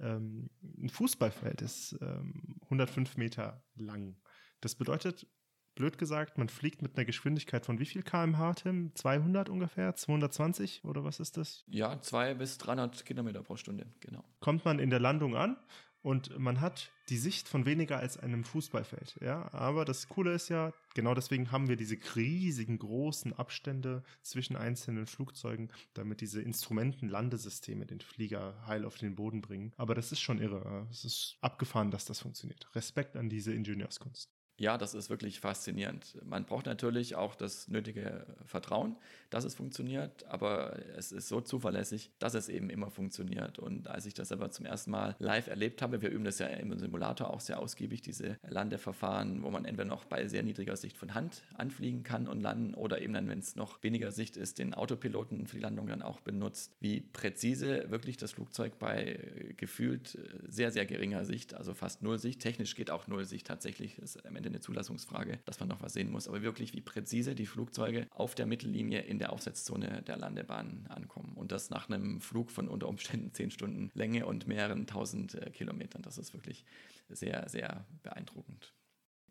[0.00, 0.50] Ähm,
[0.82, 4.16] ein Fußballfeld ist ähm, 105 Meter lang.
[4.62, 5.28] Das bedeutet,
[5.76, 8.90] blöd gesagt, man fliegt mit einer Geschwindigkeit von wie viel kmh, Tim?
[8.96, 9.94] 200 ungefähr?
[9.94, 11.62] 220 oder was ist das?
[11.68, 14.24] Ja, 200 bis 300 Kilometer pro Stunde, genau.
[14.40, 15.56] Kommt man in der Landung an
[16.04, 19.16] und man hat die Sicht von weniger als einem Fußballfeld.
[19.22, 24.54] Ja, aber das Coole ist ja, genau deswegen haben wir diese riesigen großen Abstände zwischen
[24.54, 29.72] einzelnen Flugzeugen, damit diese Instrumentenlandesysteme den Flieger heil auf den Boden bringen.
[29.78, 30.86] Aber das ist schon irre.
[30.90, 32.68] Es ist abgefahren, dass das funktioniert.
[32.74, 34.33] Respekt an diese Ingenieurskunst.
[34.56, 36.16] Ja, das ist wirklich faszinierend.
[36.24, 38.94] Man braucht natürlich auch das nötige Vertrauen,
[39.28, 43.58] dass es funktioniert, aber es ist so zuverlässig, dass es eben immer funktioniert.
[43.58, 46.46] Und als ich das aber zum ersten Mal live erlebt habe, wir üben das ja
[46.46, 50.96] im Simulator auch sehr ausgiebig, diese Landeverfahren, wo man entweder noch bei sehr niedriger Sicht
[50.96, 54.60] von Hand anfliegen kann und landen oder eben dann, wenn es noch weniger Sicht ist,
[54.60, 59.18] den Autopiloten für die Landung dann auch benutzt, wie präzise wirklich das Flugzeug bei
[59.56, 63.98] gefühlt sehr, sehr geringer Sicht, also fast Null Sicht, technisch geht auch Null Sicht tatsächlich,
[63.98, 67.34] ist am Ende eine Zulassungsfrage, dass man noch was sehen muss, aber wirklich wie präzise
[67.34, 71.32] die Flugzeuge auf der Mittellinie in der Aufsetzzone der Landebahn ankommen.
[71.34, 75.50] Und das nach einem Flug von unter Umständen zehn Stunden Länge und mehreren tausend äh,
[75.50, 76.02] Kilometern.
[76.02, 76.64] Das ist wirklich
[77.08, 78.72] sehr, sehr beeindruckend.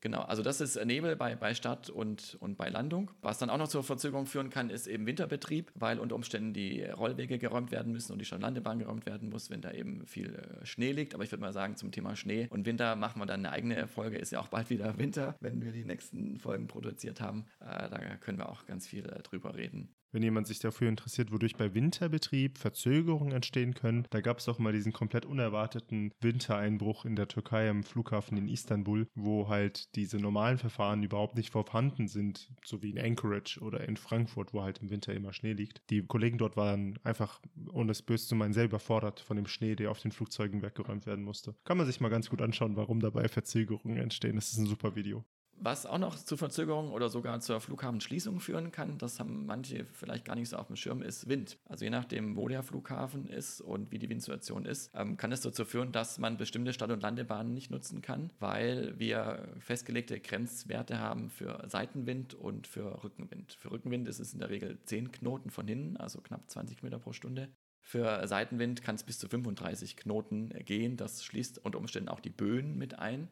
[0.04, 3.10] Genau, also das ist Nebel bei, bei Start und, und bei Landung.
[3.22, 6.84] Was dann auch noch zur Verzögerung führen kann, ist eben Winterbetrieb, weil unter Umständen die
[6.84, 10.66] Rollwege geräumt werden müssen und die Landebahn geräumt werden muss, wenn da eben viel äh,
[10.66, 11.14] Schnee liegt.
[11.16, 13.88] Aber ich würde mal sagen, zum Thema Schnee und Winter machen wir dann eine eigene
[13.88, 14.18] Folge.
[14.18, 17.46] Ist ja auch bald wieder Winter, wenn wir die nächsten Folgen produziert haben.
[17.62, 21.32] Äh, da können wir auch ganz viel äh, drüber reden wenn jemand sich dafür interessiert,
[21.32, 24.08] wodurch bei Winterbetrieb Verzögerungen entstehen können.
[24.12, 28.48] Da gab es doch mal diesen komplett unerwarteten Wintereinbruch in der Türkei am Flughafen in
[28.48, 33.88] Istanbul, wo halt diese normalen Verfahren überhaupt nicht vorhanden sind, so wie in Anchorage oder
[33.88, 35.82] in Frankfurt, wo halt im Winter immer Schnee liegt.
[35.90, 39.76] Die Kollegen dort waren einfach, ohne es böse zu meinen, sehr überfordert von dem Schnee,
[39.76, 41.56] der auf den Flugzeugen weggeräumt werden musste.
[41.64, 44.36] Kann man sich mal ganz gut anschauen, warum dabei Verzögerungen entstehen.
[44.36, 45.26] Das ist ein super Video.
[45.60, 50.26] Was auch noch zu Verzögerungen oder sogar zur Flughafenschließung führen kann, das haben manche vielleicht
[50.26, 51.58] gar nicht so auf dem Schirm, ist Wind.
[51.70, 55.42] Also je nachdem, wo der Flughafen ist und wie die Windsituation ist, ähm, kann es
[55.42, 61.00] dazu führen, dass man bestimmte Start- und Landebahnen nicht nutzen kann, weil wir festgelegte Grenzwerte
[61.00, 63.54] haben für Seitenwind und für Rückenwind.
[63.54, 67.00] Für Rückenwind ist es in der Regel 10 Knoten von hinten, also knapp 20 Meter
[67.00, 67.50] pro Stunde.
[67.86, 70.96] Für Seitenwind kann es bis zu 35 Knoten gehen.
[70.96, 73.28] Das schließt unter Umständen auch die Böen mit ein.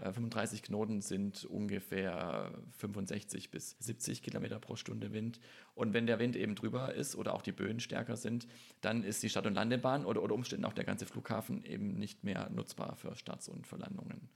[0.00, 5.40] 35 äh, Knoten sind ungefähr 65 bis 70 Kilometer pro Stunde Wind.
[5.74, 8.46] Und wenn der Wind eben drüber ist oder auch die Böen stärker sind,
[8.80, 12.24] dann ist die Stadt- und Landebahn oder unter Umständen auch der ganze Flughafen eben nicht
[12.24, 14.28] mehr nutzbar für Starts und für Landungen.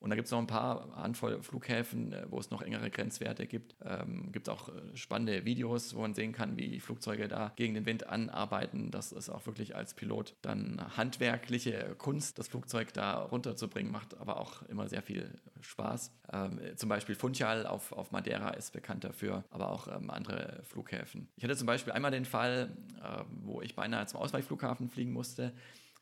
[0.00, 3.46] Und da gibt es noch ein paar Handvoll Flughäfen, äh, wo es noch engere Grenzwerte
[3.46, 3.74] gibt.
[3.84, 7.86] Ähm, gibt auch äh, spannende Videos, wo man sehen kann, wie Flugzeuge da gegen den
[7.86, 8.90] Wind anarbeiten.
[8.90, 14.40] Das ist auch wirklich als Pilot dann handwerkliche Kunst, das Flugzeug da runterzubringen, macht aber
[14.40, 16.12] auch immer sehr viel Spaß.
[16.32, 21.28] Ähm, zum Beispiel Funchal auf, auf Madeira ist bekannt dafür, aber auch ähm, andere Flughäfen.
[21.36, 22.70] Ich hatte zum Beispiel einmal den Fall,
[23.02, 25.52] äh, wo ich beinahe zum Ausweichflughafen fliegen musste.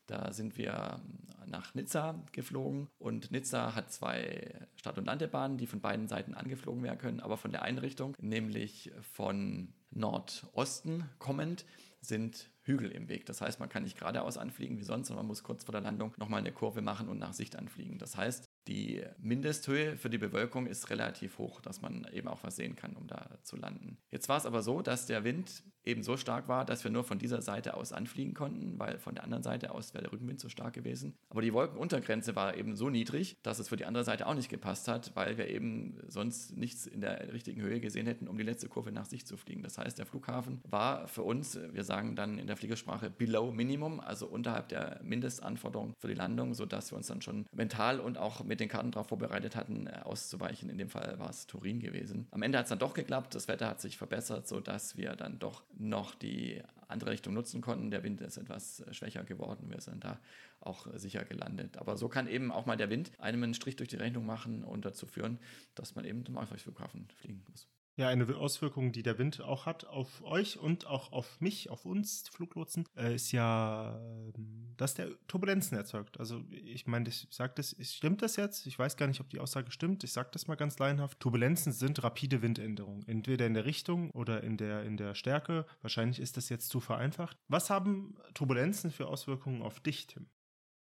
[0.07, 1.01] Da sind wir
[1.45, 6.83] nach Nizza geflogen und Nizza hat zwei Start- und Landebahnen, die von beiden Seiten angeflogen
[6.83, 11.65] werden können, aber von der Einrichtung, nämlich von Nordosten kommend,
[12.01, 13.25] sind Hügel im Weg.
[13.25, 15.81] Das heißt, man kann nicht geradeaus anfliegen wie sonst, sondern man muss kurz vor der
[15.81, 17.97] Landung nochmal eine Kurve machen und nach Sicht anfliegen.
[17.97, 22.57] Das heißt, die Mindesthöhe für die Bewölkung ist relativ hoch, dass man eben auch was
[22.57, 23.97] sehen kann, um da zu landen.
[24.11, 27.03] Jetzt war es aber so, dass der Wind eben so stark war, dass wir nur
[27.03, 30.39] von dieser Seite aus anfliegen konnten, weil von der anderen Seite aus wäre der Rückenwind
[30.39, 31.15] so stark gewesen.
[31.29, 34.49] Aber die Wolkenuntergrenze war eben so niedrig, dass es für die andere Seite auch nicht
[34.49, 38.43] gepasst hat, weil wir eben sonst nichts in der richtigen Höhe gesehen hätten, um die
[38.43, 39.63] letzte Kurve nach sich zu fliegen.
[39.63, 43.99] Das heißt, der Flughafen war für uns, wir sagen dann in der Fliegersprache below Minimum,
[43.99, 48.43] also unterhalb der Mindestanforderung für die Landung, sodass wir uns dann schon mental und auch
[48.43, 50.69] mit den Karten darauf vorbereitet hatten, äh, auszuweichen.
[50.69, 52.27] In dem Fall war es Turin gewesen.
[52.31, 53.35] Am Ende hat es dann doch geklappt.
[53.35, 57.91] Das Wetter hat sich verbessert, sodass wir dann doch noch die andere Richtung nutzen konnten.
[57.91, 59.69] Der Wind ist etwas äh, schwächer geworden.
[59.69, 60.19] Wir sind da
[60.59, 61.77] auch sicher gelandet.
[61.77, 64.63] Aber so kann eben auch mal der Wind einem einen Strich durch die Rechnung machen
[64.63, 65.39] und dazu führen,
[65.75, 67.67] dass man eben zum Ausweichflughafen fliegen muss.
[67.97, 71.83] Ja, eine Auswirkung, die der Wind auch hat auf euch und auch auf mich, auf
[71.83, 73.99] uns Fluglotsen, äh, ist ja,
[74.37, 76.19] ähm, dass der Turbulenzen erzeugt.
[76.19, 78.67] Also ich meine, ich sage das, stimmt das jetzt?
[78.67, 80.03] Ich weiß gar nicht, ob die Aussage stimmt.
[80.03, 81.19] Ich sage das mal ganz laienhaft.
[81.19, 85.65] Turbulenzen sind rapide Windänderungen, entweder in der Richtung oder in der in der Stärke.
[85.81, 87.35] Wahrscheinlich ist das jetzt zu vereinfacht.
[87.47, 90.27] Was haben Turbulenzen für Auswirkungen auf dich, Tim?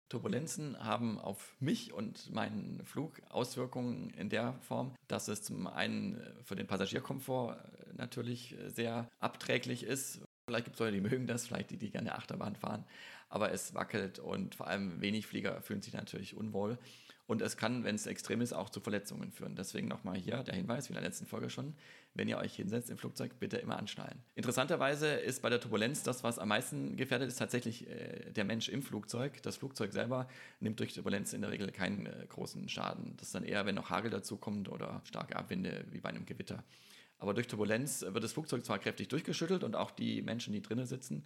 [0.09, 6.19] Turbulenzen haben auf mich und meinen Flug Auswirkungen in der Form, dass es zum einen
[6.43, 7.57] für den Passagierkomfort
[7.95, 10.21] natürlich sehr abträglich ist.
[10.45, 12.83] Vielleicht gibt es Leute, die mögen das, vielleicht die, die gerne Achterbahn fahren,
[13.29, 16.79] aber es wackelt und vor allem wenig Flieger fühlen sich natürlich unwohl.
[17.27, 19.55] Und es kann, wenn es extrem ist, auch zu Verletzungen führen.
[19.55, 21.75] Deswegen nochmal hier der Hinweis, wie in der letzten Folge schon,
[22.13, 24.19] wenn ihr euch hinsetzt im Flugzeug, bitte immer anschnallen.
[24.35, 28.69] Interessanterweise ist bei der Turbulenz das, was am meisten gefährdet ist, tatsächlich äh, der Mensch
[28.69, 29.41] im Flugzeug.
[29.43, 30.27] Das Flugzeug selber
[30.59, 33.15] nimmt durch Turbulenz in der Regel keinen äh, großen Schaden.
[33.17, 36.63] Das ist dann eher, wenn noch Hagel dazukommt oder starke Abwinde wie bei einem Gewitter.
[37.19, 40.85] Aber durch Turbulenz wird das Flugzeug zwar kräftig durchgeschüttelt und auch die Menschen, die drinnen
[40.85, 41.25] sitzen,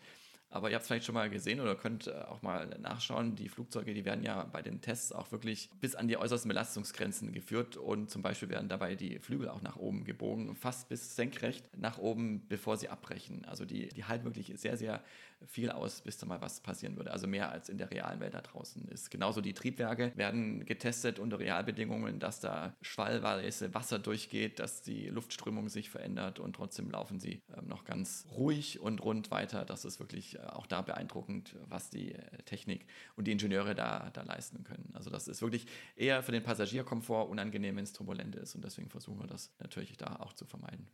[0.54, 3.36] aber ihr habt es vielleicht schon mal gesehen oder könnt äh, auch mal nachschauen.
[3.36, 7.34] Die Flugzeuge, die werden ja bei den Tests auch wirklich bis an die äußersten Belastungsgrenzen
[7.34, 11.66] geführt und zum Beispiel werden dabei die Flügel auch nach oben gebogen, fast bis senkrecht
[11.76, 13.46] nach oben, bevor sie abbrechen.
[13.46, 15.04] Also die, die halten wirklich sehr, sehr
[15.48, 17.12] viel aus, bis da mal was passieren würde.
[17.12, 19.10] Also mehr als in der realen Welt da draußen ist.
[19.10, 25.70] Genauso die Triebwerke werden getestet unter Realbedingungen, dass da schwallweise Wasser durchgeht, dass die Luftströmung
[25.70, 29.66] sich verändert und trotzdem laufen sie äh, noch ganz ruhig und rund weiter.
[29.66, 34.10] Das ist wirklich äh, auch da beeindruckend, was die äh, Technik und die Ingenieure da,
[34.14, 34.92] da leisten können.
[34.94, 38.90] Also das ist wirklich eher für den Passagierkomfort unangenehm, wenn es turbulent ist und deswegen
[38.90, 40.88] versuchen wir das natürlich da auch zu vermeiden.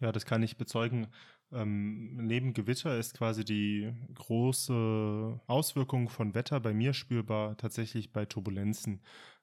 [0.00, 1.08] Ja, das kann ich bezeugen.
[1.52, 8.24] Ähm, neben Gewitter ist quasi die große Auswirkung von Wetter bei mir spürbar tatsächlich bei
[8.24, 9.02] Turbulenzen.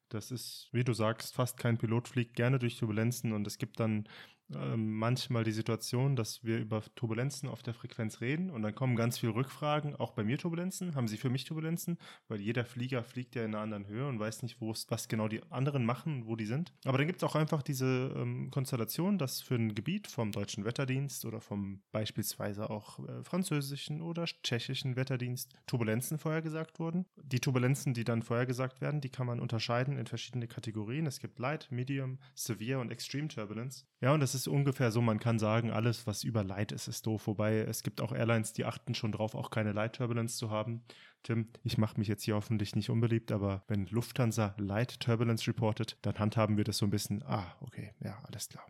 [0.10, 3.80] Das ist, wie du sagst, fast kein Pilot fliegt gerne durch Turbulenzen und es gibt
[3.80, 4.08] dann
[4.50, 9.18] manchmal die Situation, dass wir über Turbulenzen auf der Frequenz reden und dann kommen ganz
[9.18, 11.98] viele Rückfragen, auch bei mir Turbulenzen, haben Sie für mich Turbulenzen?
[12.28, 15.08] Weil jeder Flieger fliegt ja in einer anderen Höhe und weiß nicht, wo es, was
[15.08, 16.74] genau die anderen machen, wo die sind.
[16.86, 20.66] Aber dann gibt es auch einfach diese ähm, Konstellation, dass für ein Gebiet vom deutschen
[20.66, 27.06] Wetterdienst oder vom beispielsweise auch äh, französischen oder tschechischen Wetterdienst Turbulenzen vorhergesagt wurden.
[27.16, 31.06] Die Turbulenzen, die dann vorhergesagt werden, die kann man unterscheiden in verschiedene Kategorien.
[31.06, 33.86] Es gibt Light, Medium, Severe und Extreme Turbulence.
[34.02, 37.08] Ja, und das ist ungefähr so, man kann sagen, alles, was über Light ist, ist
[37.08, 37.26] doof.
[37.26, 40.84] Wobei es gibt auch Airlines, die achten schon drauf, auch keine Light Turbulence zu haben.
[41.24, 45.98] Tim, ich mache mich jetzt hier hoffentlich nicht unbeliebt, aber wenn Lufthansa Light Turbulence reportet,
[46.02, 48.66] dann handhaben wir das so ein bisschen, ah, okay, ja, alles klar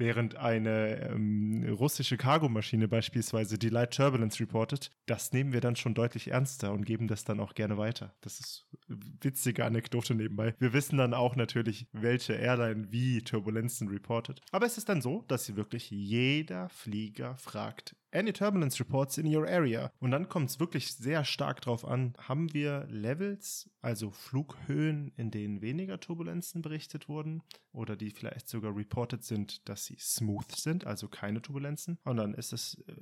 [0.00, 5.94] während eine ähm, russische Cargomaschine beispielsweise die Light Turbulence reportet, das nehmen wir dann schon
[5.94, 8.14] deutlich ernster und geben das dann auch gerne weiter.
[8.22, 10.54] Das ist witzige Anekdote nebenbei.
[10.58, 14.40] Wir wissen dann auch natürlich, welche Airline wie Turbulenzen reportet.
[14.50, 19.46] Aber es ist dann so, dass wirklich jeder Flieger fragt, Any Turbulence Reports in your
[19.46, 19.92] area.
[20.00, 25.30] Und dann kommt es wirklich sehr stark drauf an, haben wir Levels, also Flughöhen, in
[25.30, 27.42] denen weniger Turbulenzen berichtet wurden
[27.72, 31.98] oder die vielleicht sogar reported sind, dass sie smooth sind, also keine Turbulenzen.
[32.04, 32.94] Und dann ist es äh,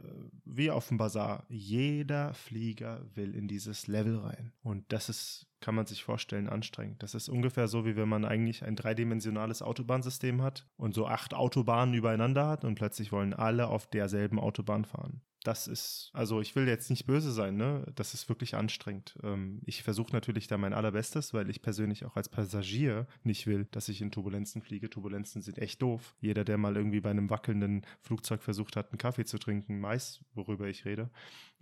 [0.45, 4.53] wie auf dem Bazar, jeder Flieger will in dieses Level rein.
[4.63, 7.03] Und das ist kann man sich vorstellen, anstrengend.
[7.03, 11.35] Das ist ungefähr so, wie wenn man eigentlich ein dreidimensionales Autobahnsystem hat und so acht
[11.35, 16.57] Autobahnen übereinander hat und plötzlich wollen alle auf derselben Autobahn fahren das ist, also ich
[16.57, 17.87] will jetzt nicht böse sein, ne?
[17.95, 19.17] Das ist wirklich anstrengend.
[19.23, 23.67] Ähm, ich versuche natürlich da mein allerbestes, weil ich persönlich auch als Passagier nicht will,
[23.71, 24.91] dass ich in Turbulenzen fliege.
[24.91, 26.17] Turbulenzen sind echt doof.
[26.21, 30.25] Jeder, der mal irgendwie bei einem wackelnden Flugzeug versucht hat, einen Kaffee zu trinken, weiß,
[30.35, 31.09] worüber ich rede.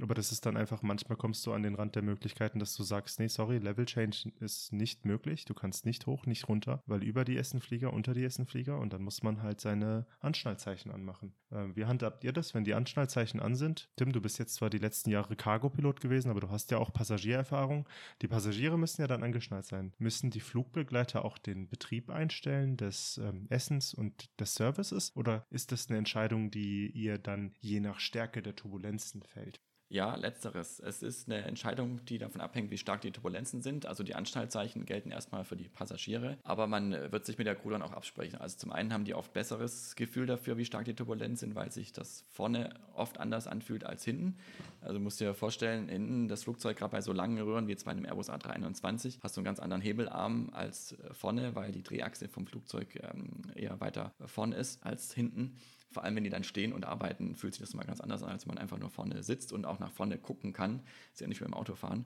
[0.00, 2.82] Aber das ist dann einfach, manchmal kommst du an den Rand der Möglichkeiten, dass du
[2.82, 5.44] sagst, nee, sorry, Level Change ist nicht möglich.
[5.44, 9.02] Du kannst nicht hoch, nicht runter, weil über die Essenflieger, unter die Essenflieger und dann
[9.02, 11.34] muss man halt seine Anschnallzeichen anmachen.
[11.50, 13.88] Äh, wie handhabt ihr das, wenn die Anschnallzeichen an sind?
[13.96, 16.92] Tim, du bist jetzt zwar die letzten Jahre Cargo-Pilot gewesen, aber du hast ja auch
[16.92, 17.88] Passagiererfahrung.
[18.22, 19.94] Die Passagiere müssen ja dann angeschnallt sein.
[19.98, 25.12] Müssen die Flugbegleiter auch den Betrieb einstellen des ähm, Essens und des Services?
[25.16, 29.60] Oder ist das eine Entscheidung, die ihr dann je nach Stärke der Turbulenzen fällt?
[29.88, 30.80] Ja, letzteres.
[30.80, 33.86] Es ist eine Entscheidung, die davon abhängt, wie stark die Turbulenzen sind.
[33.86, 37.70] Also die Anschnallzeichen gelten erstmal für die Passagiere, aber man wird sich mit der Crew
[37.70, 38.40] dann auch absprechen.
[38.40, 41.70] Also zum einen haben die oft besseres Gefühl dafür, wie stark die Turbulenzen sind, weil
[41.70, 44.36] sich das vorne oft anders anfühlt als hinten.
[44.80, 47.92] Also musst dir vorstellen, hinten das Flugzeug, gerade bei so langen Röhren wie jetzt bei
[47.92, 52.48] einem Airbus A321, hast du einen ganz anderen Hebelarm als vorne, weil die Drehachse vom
[52.48, 55.56] Flugzeug ähm, eher weiter vorne ist als hinten
[55.96, 58.28] vor allem wenn die dann stehen und arbeiten, fühlt sich das mal ganz anders an,
[58.28, 60.82] als wenn man einfach nur vorne sitzt und auch nach vorne gucken kann.
[61.14, 62.04] Ist ja nicht wie im Auto fahren.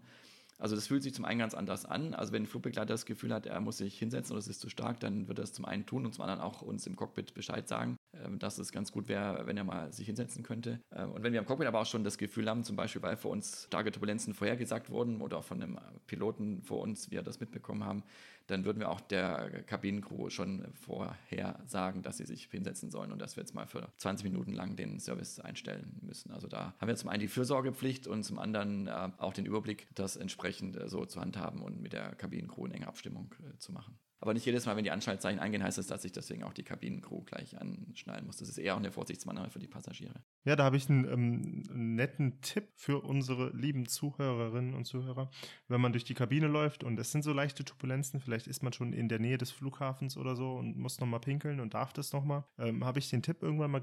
[0.61, 2.15] Also das fühlt sich zum einen ganz anders an.
[2.15, 4.69] Also wenn ein Flugbegleiter das Gefühl hat, er muss sich hinsetzen oder es ist zu
[4.69, 7.35] stark, dann wird er es zum einen tun und zum anderen auch uns im Cockpit
[7.35, 10.79] Bescheid sagen, ähm, dass es ganz gut wäre, wenn er mal sich hinsetzen könnte.
[10.95, 13.17] Ähm, und wenn wir im Cockpit aber auch schon das Gefühl haben, zum Beispiel, weil
[13.17, 17.41] für uns starke Turbulenzen vorhergesagt wurden oder auch von einem Piloten vor uns, wir das
[17.41, 18.05] mitbekommen haben,
[18.51, 23.21] dann würden wir auch der Kabinencrew schon vorher sagen, dass sie sich hinsetzen sollen und
[23.21, 26.31] dass wir jetzt mal für 20 Minuten lang den Service einstellen müssen.
[26.33, 29.89] Also da haben wir zum einen die Fürsorgepflicht und zum anderen äh, auch den Überblick,
[29.95, 33.73] das entsprechend äh, so zu handhaben und mit der Kabinencrew in enger Abstimmung äh, zu
[33.73, 33.99] machen.
[34.23, 36.63] Aber nicht jedes Mal, wenn die Anschaltzeichen eingehen, heißt es, dass ich deswegen auch die
[36.63, 38.37] Kabinencrew gleich anschnallen muss.
[38.37, 40.23] Das ist eher auch eine Vorsichtsmaßnahme für die Passagiere.
[40.45, 45.31] Ja, da habe ich einen, ähm, netten Tipp für unsere lieben Zuhörerinnen und Zuhörer.
[45.69, 48.73] Wenn man durch die Kabine läuft und es sind so leichte Turbulenzen, vielleicht ist man
[48.73, 52.13] schon in der Nähe des Flughafens oder so und muss nochmal pinkeln und darf das
[52.13, 53.81] nochmal, ähm, habe ich den Tipp irgendwann mal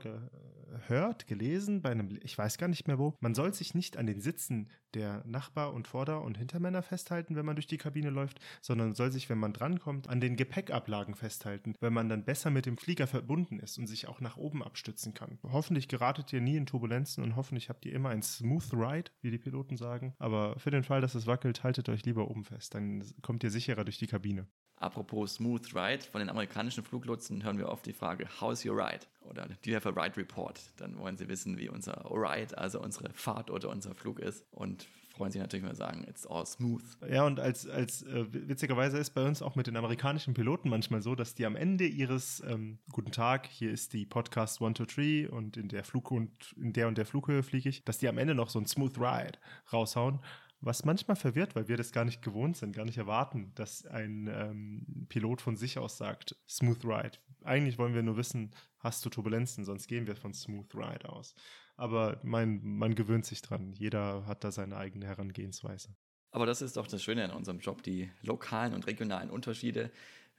[0.67, 3.15] gehört, gelesen, bei einem, ich weiß gar nicht mehr wo.
[3.19, 7.45] Man soll sich nicht an den Sitzen der Nachbar- und Vorder- und Hintermänner festhalten, wenn
[7.45, 11.75] man durch die Kabine läuft, sondern soll sich, wenn man drankommt, an den Gepäckablagen festhalten,
[11.79, 15.13] weil man dann besser mit dem Flieger verbunden ist und sich auch nach oben abstützen
[15.13, 15.39] kann.
[15.43, 19.31] Hoffentlich geratet ihr nie in Turbulenzen und hoffentlich habt ihr immer ein Smooth Ride, wie
[19.31, 20.13] die Piloten sagen.
[20.19, 22.73] Aber für den Fall, dass es wackelt, haltet euch lieber oben fest.
[22.73, 24.47] Dann kommt ihr sicherer durch die Kabine.
[24.79, 28.99] Apropos Smooth Ride, von den amerikanischen Fluglotsen hören wir oft die Frage, how's your ride?
[29.21, 30.59] Oder do you have a ride report?
[30.77, 34.45] Dann wollen sie wissen, wie unser Ride, also unsere Fahrt oder unser Flug ist.
[34.51, 34.87] Und
[35.17, 36.83] freuen sich natürlich, wenn wir sagen, it's all smooth.
[37.09, 41.01] Ja, und als, als äh, witzigerweise ist bei uns auch mit den amerikanischen Piloten manchmal
[41.01, 45.57] so, dass die am Ende ihres ähm, Guten Tag, hier ist die Podcast 123 und
[45.57, 48.35] in der Flug und in der und der Flughöhe fliege ich, dass die am Ende
[48.35, 49.39] noch so ein Smooth Ride
[49.73, 50.19] raushauen.
[50.59, 54.27] Was manchmal verwirrt, weil wir das gar nicht gewohnt sind, gar nicht erwarten, dass ein
[54.27, 57.17] ähm, Pilot von sich aus sagt, Smooth Ride.
[57.43, 61.35] Eigentlich wollen wir nur wissen, hast du Turbulenzen, sonst gehen wir von Smooth Ride aus.
[61.75, 63.71] Aber mein, man gewöhnt sich dran.
[63.73, 65.95] Jeder hat da seine eigene Herangehensweise.
[66.31, 69.91] Aber das ist doch das Schöne an unserem Job, die lokalen und regionalen Unterschiede.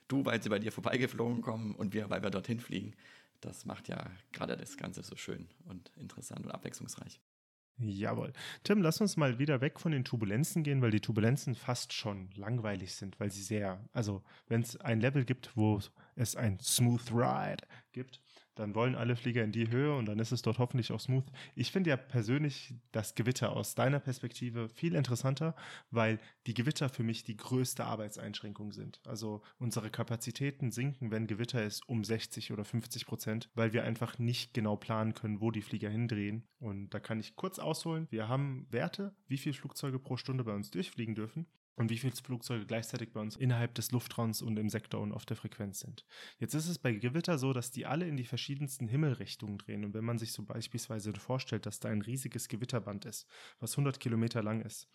[0.08, 2.94] Du, weil sie bei dir vorbeigeflogen kommen und wir, weil wir dorthin fliegen.
[3.40, 7.20] Das macht ja gerade das Ganze so schön und interessant und abwechslungsreich.
[7.80, 8.32] Jawohl.
[8.64, 12.28] Tim, lass uns mal wieder weg von den Turbulenzen gehen, weil die Turbulenzen fast schon
[12.34, 15.80] langweilig sind, weil sie sehr, also wenn es ein Level gibt, wo
[16.16, 18.20] es ein Smooth Ride gibt,
[18.58, 21.24] dann wollen alle Flieger in die Höhe und dann ist es dort hoffentlich auch smooth.
[21.54, 25.54] Ich finde ja persönlich das Gewitter aus deiner Perspektive viel interessanter,
[25.90, 29.00] weil die Gewitter für mich die größte Arbeitseinschränkung sind.
[29.06, 34.18] Also unsere Kapazitäten sinken, wenn Gewitter ist, um 60 oder 50 Prozent, weil wir einfach
[34.18, 36.44] nicht genau planen können, wo die Flieger hindrehen.
[36.58, 38.06] Und da kann ich kurz ausholen.
[38.10, 41.46] Wir haben Werte, wie viele Flugzeuge pro Stunde bei uns durchfliegen dürfen
[41.78, 45.24] und wie viele Flugzeuge gleichzeitig bei uns innerhalb des Luftraums und im Sektor und auf
[45.24, 46.04] der Frequenz sind.
[46.38, 49.84] Jetzt ist es bei Gewitter so, dass die alle in die verschiedensten Himmelrichtungen drehen.
[49.84, 53.26] Und wenn man sich so beispielsweise vorstellt, dass da ein riesiges Gewitterband ist,
[53.60, 54.88] was 100 Kilometer lang ist,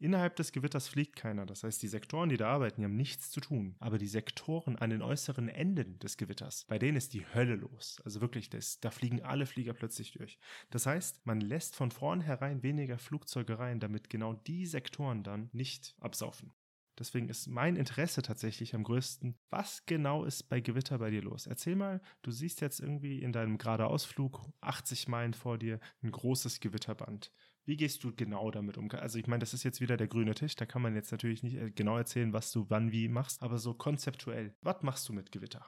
[0.00, 1.44] Innerhalb des Gewitters fliegt keiner.
[1.44, 3.76] Das heißt, die Sektoren, die da arbeiten, die haben nichts zu tun.
[3.80, 8.00] Aber die Sektoren an den äußeren Enden des Gewitters, bei denen ist die Hölle los.
[8.02, 10.38] Also wirklich, das, da fliegen alle Flieger plötzlich durch.
[10.70, 15.94] Das heißt, man lässt von vornherein weniger Flugzeuge rein, damit genau die Sektoren dann nicht
[16.00, 16.54] absaufen.
[16.98, 19.34] Deswegen ist mein Interesse tatsächlich am größten.
[19.48, 21.46] Was genau ist bei Gewitter bei dir los?
[21.46, 26.60] Erzähl mal, du siehst jetzt irgendwie in deinem Geradeausflug 80 Meilen vor dir ein großes
[26.60, 27.32] Gewitterband.
[27.64, 28.90] Wie gehst du genau damit um?
[28.90, 31.42] Also ich meine, das ist jetzt wieder der grüne Tisch, da kann man jetzt natürlich
[31.42, 35.12] nicht äh, genau erzählen, was du wann wie machst, aber so konzeptuell, was machst du
[35.12, 35.64] mit Gewitter?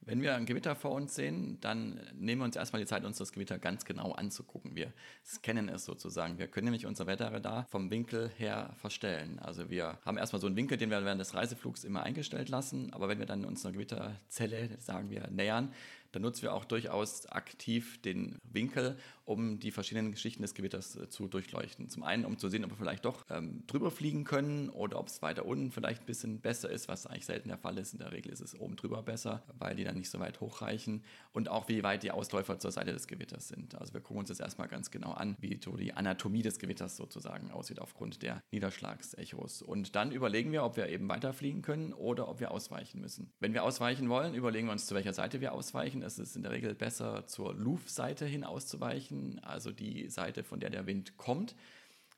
[0.00, 3.18] Wenn wir ein Gewitter vor uns sehen, dann nehmen wir uns erstmal die Zeit, uns
[3.18, 4.76] das Gewitter ganz genau anzugucken.
[4.76, 4.92] Wir
[5.24, 6.38] scannen es sozusagen.
[6.38, 9.40] Wir können nämlich unser Wetterradar vom Winkel her verstellen.
[9.40, 12.92] Also wir haben erstmal so einen Winkel, den wir während des Reiseflugs immer eingestellt lassen.
[12.92, 15.72] Aber wenn wir dann uns einer Gewitterzelle, sagen wir, nähern,
[16.12, 21.08] dann nutzen wir auch durchaus aktiv den Winkel, um die verschiedenen Geschichten des Gewitters äh,
[21.08, 21.88] zu durchleuchten.
[21.88, 25.08] Zum einen, um zu sehen, ob wir vielleicht doch ähm, drüber fliegen können oder ob
[25.08, 27.92] es weiter unten vielleicht ein bisschen besser ist, was eigentlich selten der Fall ist.
[27.92, 31.02] In der Regel ist es oben drüber besser, weil die dann nicht so weit hochreichen.
[31.32, 33.74] Und auch, wie weit die Ausläufer zur Seite des Gewitters sind.
[33.74, 36.96] Also wir gucken uns das erstmal ganz genau an, wie so die Anatomie des Gewitters
[36.96, 39.62] sozusagen aussieht aufgrund der Niederschlagsechos.
[39.62, 43.32] Und dann überlegen wir, ob wir eben weiterfliegen können oder ob wir ausweichen müssen.
[43.40, 45.95] Wenn wir ausweichen wollen, überlegen wir uns, zu welcher Seite wir ausweichen.
[46.02, 50.70] Es ist in der Regel besser, zur Luftseite hin auszuweichen, also die Seite, von der
[50.70, 51.54] der Wind kommt,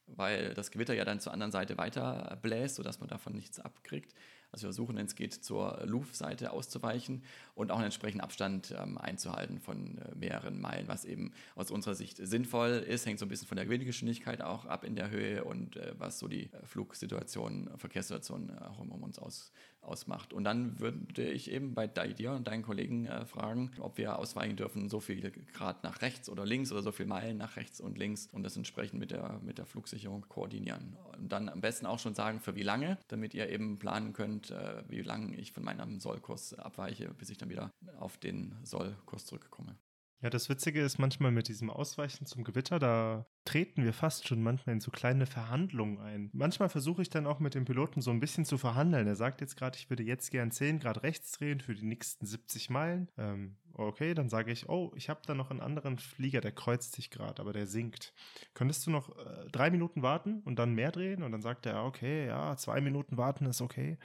[0.07, 4.14] weil das Gewitter ja dann zur anderen Seite weiter bläst, sodass man davon nichts abkriegt.
[4.51, 7.23] Also wir versuchen, wenn es geht, zur Luftseite auszuweichen
[7.55, 11.95] und auch einen entsprechenden Abstand ähm, einzuhalten von äh, mehreren Meilen, was eben aus unserer
[11.95, 15.45] Sicht sinnvoll ist, hängt so ein bisschen von der Windgeschwindigkeit auch ab in der Höhe
[15.45, 20.33] und äh, was so die äh, Flugsituation, Verkehrssituation auch um, um uns aus, ausmacht.
[20.33, 24.57] Und dann würde ich eben bei dir und deinen Kollegen äh, fragen, ob wir ausweichen
[24.57, 27.99] dürfen, so viel Grad nach rechts oder links oder so viel Meilen nach rechts und
[27.99, 30.97] links und das entsprechend mit der, mit der Flugsicherung koordinieren.
[31.19, 34.51] Und dann am besten auch schon sagen, für wie lange, damit ihr eben planen könnt,
[34.51, 39.27] äh, wie lange ich von meinem Sollkurs abweiche, bis ich dann wieder auf den Sollkurs
[39.27, 39.77] zurückkomme.
[40.21, 44.43] Ja, das Witzige ist manchmal mit diesem Ausweichen zum Gewitter, da treten wir fast schon
[44.43, 46.29] manchmal in so kleine Verhandlungen ein.
[46.33, 49.07] Manchmal versuche ich dann auch mit dem Piloten so ein bisschen zu verhandeln.
[49.07, 52.27] Er sagt jetzt gerade, ich würde jetzt gern 10 Grad rechts drehen für die nächsten
[52.27, 53.09] 70 Meilen.
[53.17, 56.95] Ähm, okay, dann sage ich, oh, ich habe da noch einen anderen Flieger, der kreuzt
[56.95, 58.12] sich gerade, aber der sinkt.
[58.55, 61.23] Könntest du noch äh, drei Minuten warten und dann mehr drehen?
[61.23, 63.99] Und dann sagt er, okay, ja, zwei Minuten warten ist okay.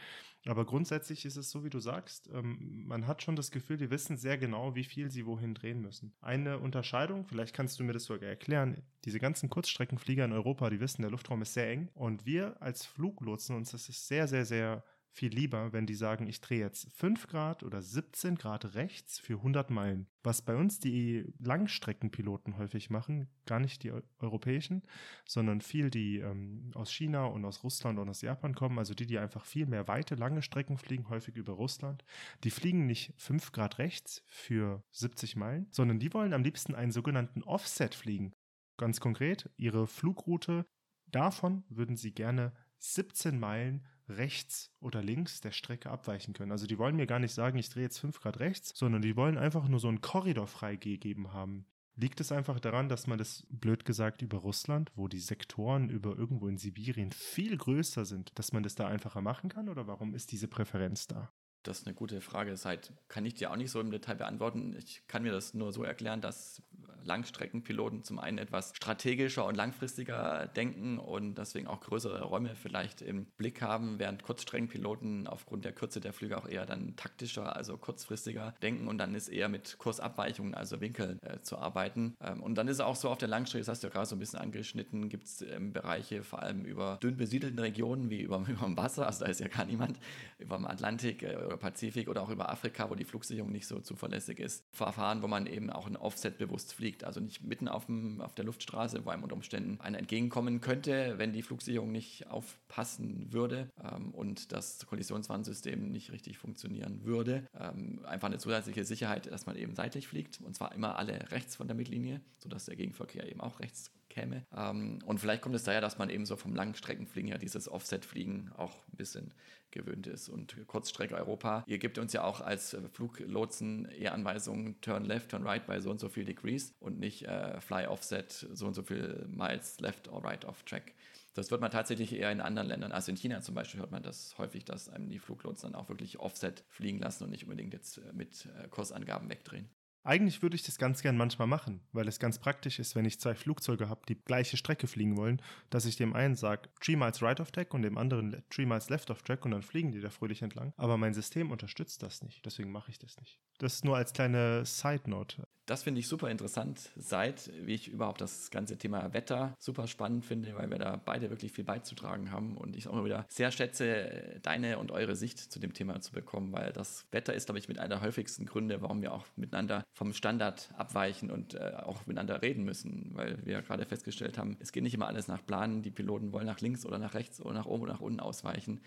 [0.46, 3.90] Aber grundsätzlich ist es so, wie du sagst, ähm, man hat schon das Gefühl, die
[3.90, 6.14] wissen sehr genau, wie viel sie wohin drehen müssen.
[6.22, 10.82] Eine Unterscheidung, vielleicht kannst du mir das sogar erklären, diese ganzen Kurzstreckenflieger in Europa, die
[10.82, 14.46] wissen, der Luftraum ist sehr eng und wir als Fluglotsen, uns das ist sehr, sehr,
[14.46, 14.84] sehr
[15.14, 19.36] viel lieber, wenn die sagen, ich drehe jetzt 5 Grad oder 17 Grad rechts für
[19.36, 20.08] 100 Meilen.
[20.24, 24.82] Was bei uns die Langstreckenpiloten häufig machen, gar nicht die europäischen,
[25.28, 29.06] sondern viel die ähm, aus China und aus Russland und aus Japan kommen, also die,
[29.06, 32.04] die einfach viel mehr weite, lange Strecken fliegen, häufig über Russland,
[32.44, 36.92] die fliegen nicht 5 Grad rechts für 70 Meilen, sondern die wollen am liebsten einen
[36.92, 38.34] sogenannten Offset fliegen.
[38.78, 40.66] Ganz konkret, ihre Flugroute,
[41.06, 46.52] davon würden sie gerne 17 Meilen rechts oder links der Strecke abweichen können.
[46.52, 49.16] Also die wollen mir gar nicht sagen, ich drehe jetzt 5 Grad rechts, sondern die
[49.16, 51.66] wollen einfach nur so einen Korridor freigegeben haben.
[51.96, 56.18] Liegt es einfach daran, dass man das, blöd gesagt, über Russland, wo die Sektoren über
[56.18, 59.70] irgendwo in Sibirien viel größer sind, dass man das da einfacher machen kann?
[59.70, 61.32] Oder warum ist diese Präferenz da?
[61.64, 62.52] Das ist eine gute Frage.
[62.52, 64.76] Das halt, kann ich dir auch nicht so im Detail beantworten.
[64.78, 66.62] Ich kann mir das nur so erklären, dass
[67.06, 73.26] Langstreckenpiloten zum einen etwas strategischer und langfristiger denken und deswegen auch größere Räume vielleicht im
[73.38, 78.54] Blick haben, während Kurzstreckenpiloten aufgrund der Kürze der Flüge auch eher dann taktischer, also kurzfristiger
[78.62, 82.16] denken und dann ist eher mit Kursabweichungen, also Winkeln äh, zu arbeiten.
[82.22, 84.06] Ähm, und dann ist es auch so auf der Langstrecke, das hast du ja gerade
[84.06, 88.22] so ein bisschen angeschnitten, gibt es ähm, Bereiche vor allem über dünn besiedelten Regionen wie
[88.22, 90.00] über, über dem Wasser, also da ist ja gar niemand,
[90.40, 93.80] über dem Atlantik äh, oder Pazifik oder auch über Afrika, wo die Flugsicherung nicht so
[93.80, 97.68] zuverlässig ist, Verfahren, wo man eben auch ein Offset bewusst fliegt liegt, also nicht mitten
[97.68, 101.92] auf, dem, auf der Luftstraße, wo einem unter Umständen einer entgegenkommen könnte, wenn die Flugsicherung
[101.92, 107.48] nicht aufpassen würde ähm, und das Kollisionswarnsystem nicht richtig funktionieren würde.
[107.60, 111.56] Ähm, einfach eine zusätzliche Sicherheit, dass man eben seitlich fliegt und zwar immer alle rechts
[111.56, 114.46] von der Mittellinie, sodass der Gegenverkehr eben auch rechts käme.
[114.56, 118.52] Ähm, und vielleicht kommt es daher, dass man eben so vom Langstreckenfliegen ja dieses Offset-Fliegen
[118.56, 119.34] auch ein bisschen
[119.72, 120.30] gewöhnt ist.
[120.30, 125.46] Und Kurzstrecke Europa, ihr gebt uns ja auch als Fluglotsen eher Anweisungen, turn left, turn
[125.46, 128.84] right bei so und so viel Degrees und nicht äh, fly offset, so und so
[128.84, 130.94] viel Miles left or right off track.
[131.34, 134.04] Das wird man tatsächlich eher in anderen Ländern, also in China zum Beispiel hört man
[134.04, 137.74] das häufig, dass einem die Fluglotsen dann auch wirklich Offset fliegen lassen und nicht unbedingt
[137.74, 139.68] jetzt äh, mit äh, Kursangaben wegdrehen.
[140.06, 143.22] Eigentlich würde ich das ganz gern manchmal machen, weil es ganz praktisch ist, wenn ich
[143.22, 147.22] zwei Flugzeuge habe, die gleiche Strecke fliegen wollen, dass ich dem einen sage, 3 miles
[147.22, 150.02] right of track und dem anderen 3 miles left of track und dann fliegen die
[150.02, 150.74] da fröhlich entlang.
[150.76, 153.40] Aber mein System unterstützt das nicht, deswegen mache ich das nicht.
[153.60, 155.48] Das nur als kleine Side Note.
[155.66, 160.26] Das finde ich super interessant, seit wie ich überhaupt das ganze Thema Wetter super spannend
[160.26, 163.50] finde, weil wir da beide wirklich viel beizutragen haben und ich auch immer wieder sehr
[163.50, 167.60] schätze, deine und eure Sicht zu dem Thema zu bekommen, weil das Wetter ist, glaube
[167.60, 171.74] ich, mit einer der häufigsten Gründe, warum wir auch miteinander vom Standard abweichen und äh,
[171.84, 175.46] auch miteinander reden müssen, weil wir gerade festgestellt haben, es geht nicht immer alles nach
[175.46, 175.84] Planen.
[175.84, 178.82] Die Piloten wollen nach links oder nach rechts oder nach oben oder nach unten ausweichen.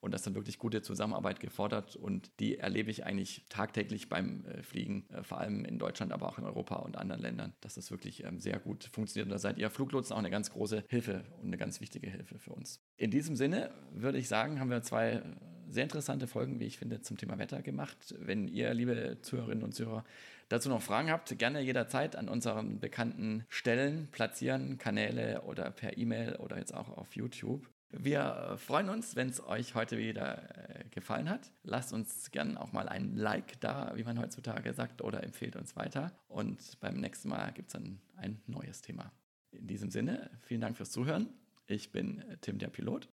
[0.00, 4.44] Und das ist dann wirklich gute Zusammenarbeit gefordert und die erlebe ich eigentlich tagtäglich beim
[4.46, 7.74] äh, Fliegen, äh, vor allem in Deutschland, aber auch in Europa und anderen Ländern, dass
[7.74, 9.26] das wirklich ähm, sehr gut funktioniert.
[9.26, 12.38] Und da seid ihr Fluglotsen auch eine ganz große Hilfe und eine ganz wichtige Hilfe
[12.40, 12.80] für uns.
[12.96, 15.22] In diesem Sinne würde ich sagen, haben wir zwei
[15.68, 18.14] sehr interessante Folgen, wie ich finde, zum Thema Wetter gemacht.
[18.18, 20.04] Wenn ihr, liebe Zuhörerinnen und Zuhörer,
[20.52, 26.36] dazu noch Fragen habt, gerne jederzeit an unseren bekannten Stellen platzieren, Kanäle oder per E-Mail
[26.36, 27.68] oder jetzt auch auf YouTube.
[27.90, 31.52] Wir freuen uns, wenn es euch heute wieder äh, gefallen hat.
[31.62, 35.76] Lasst uns gerne auch mal ein Like da, wie man heutzutage sagt, oder empfehlt uns
[35.76, 36.12] weiter.
[36.28, 39.12] Und beim nächsten Mal gibt es dann ein neues Thema.
[39.50, 41.28] In diesem Sinne, vielen Dank fürs Zuhören.
[41.66, 43.08] Ich bin Tim der Pilot.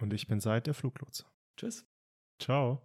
[0.00, 1.24] Und ich bin Seid der Fluglotse.
[1.56, 1.86] Tschüss.
[2.40, 2.82] Ciao.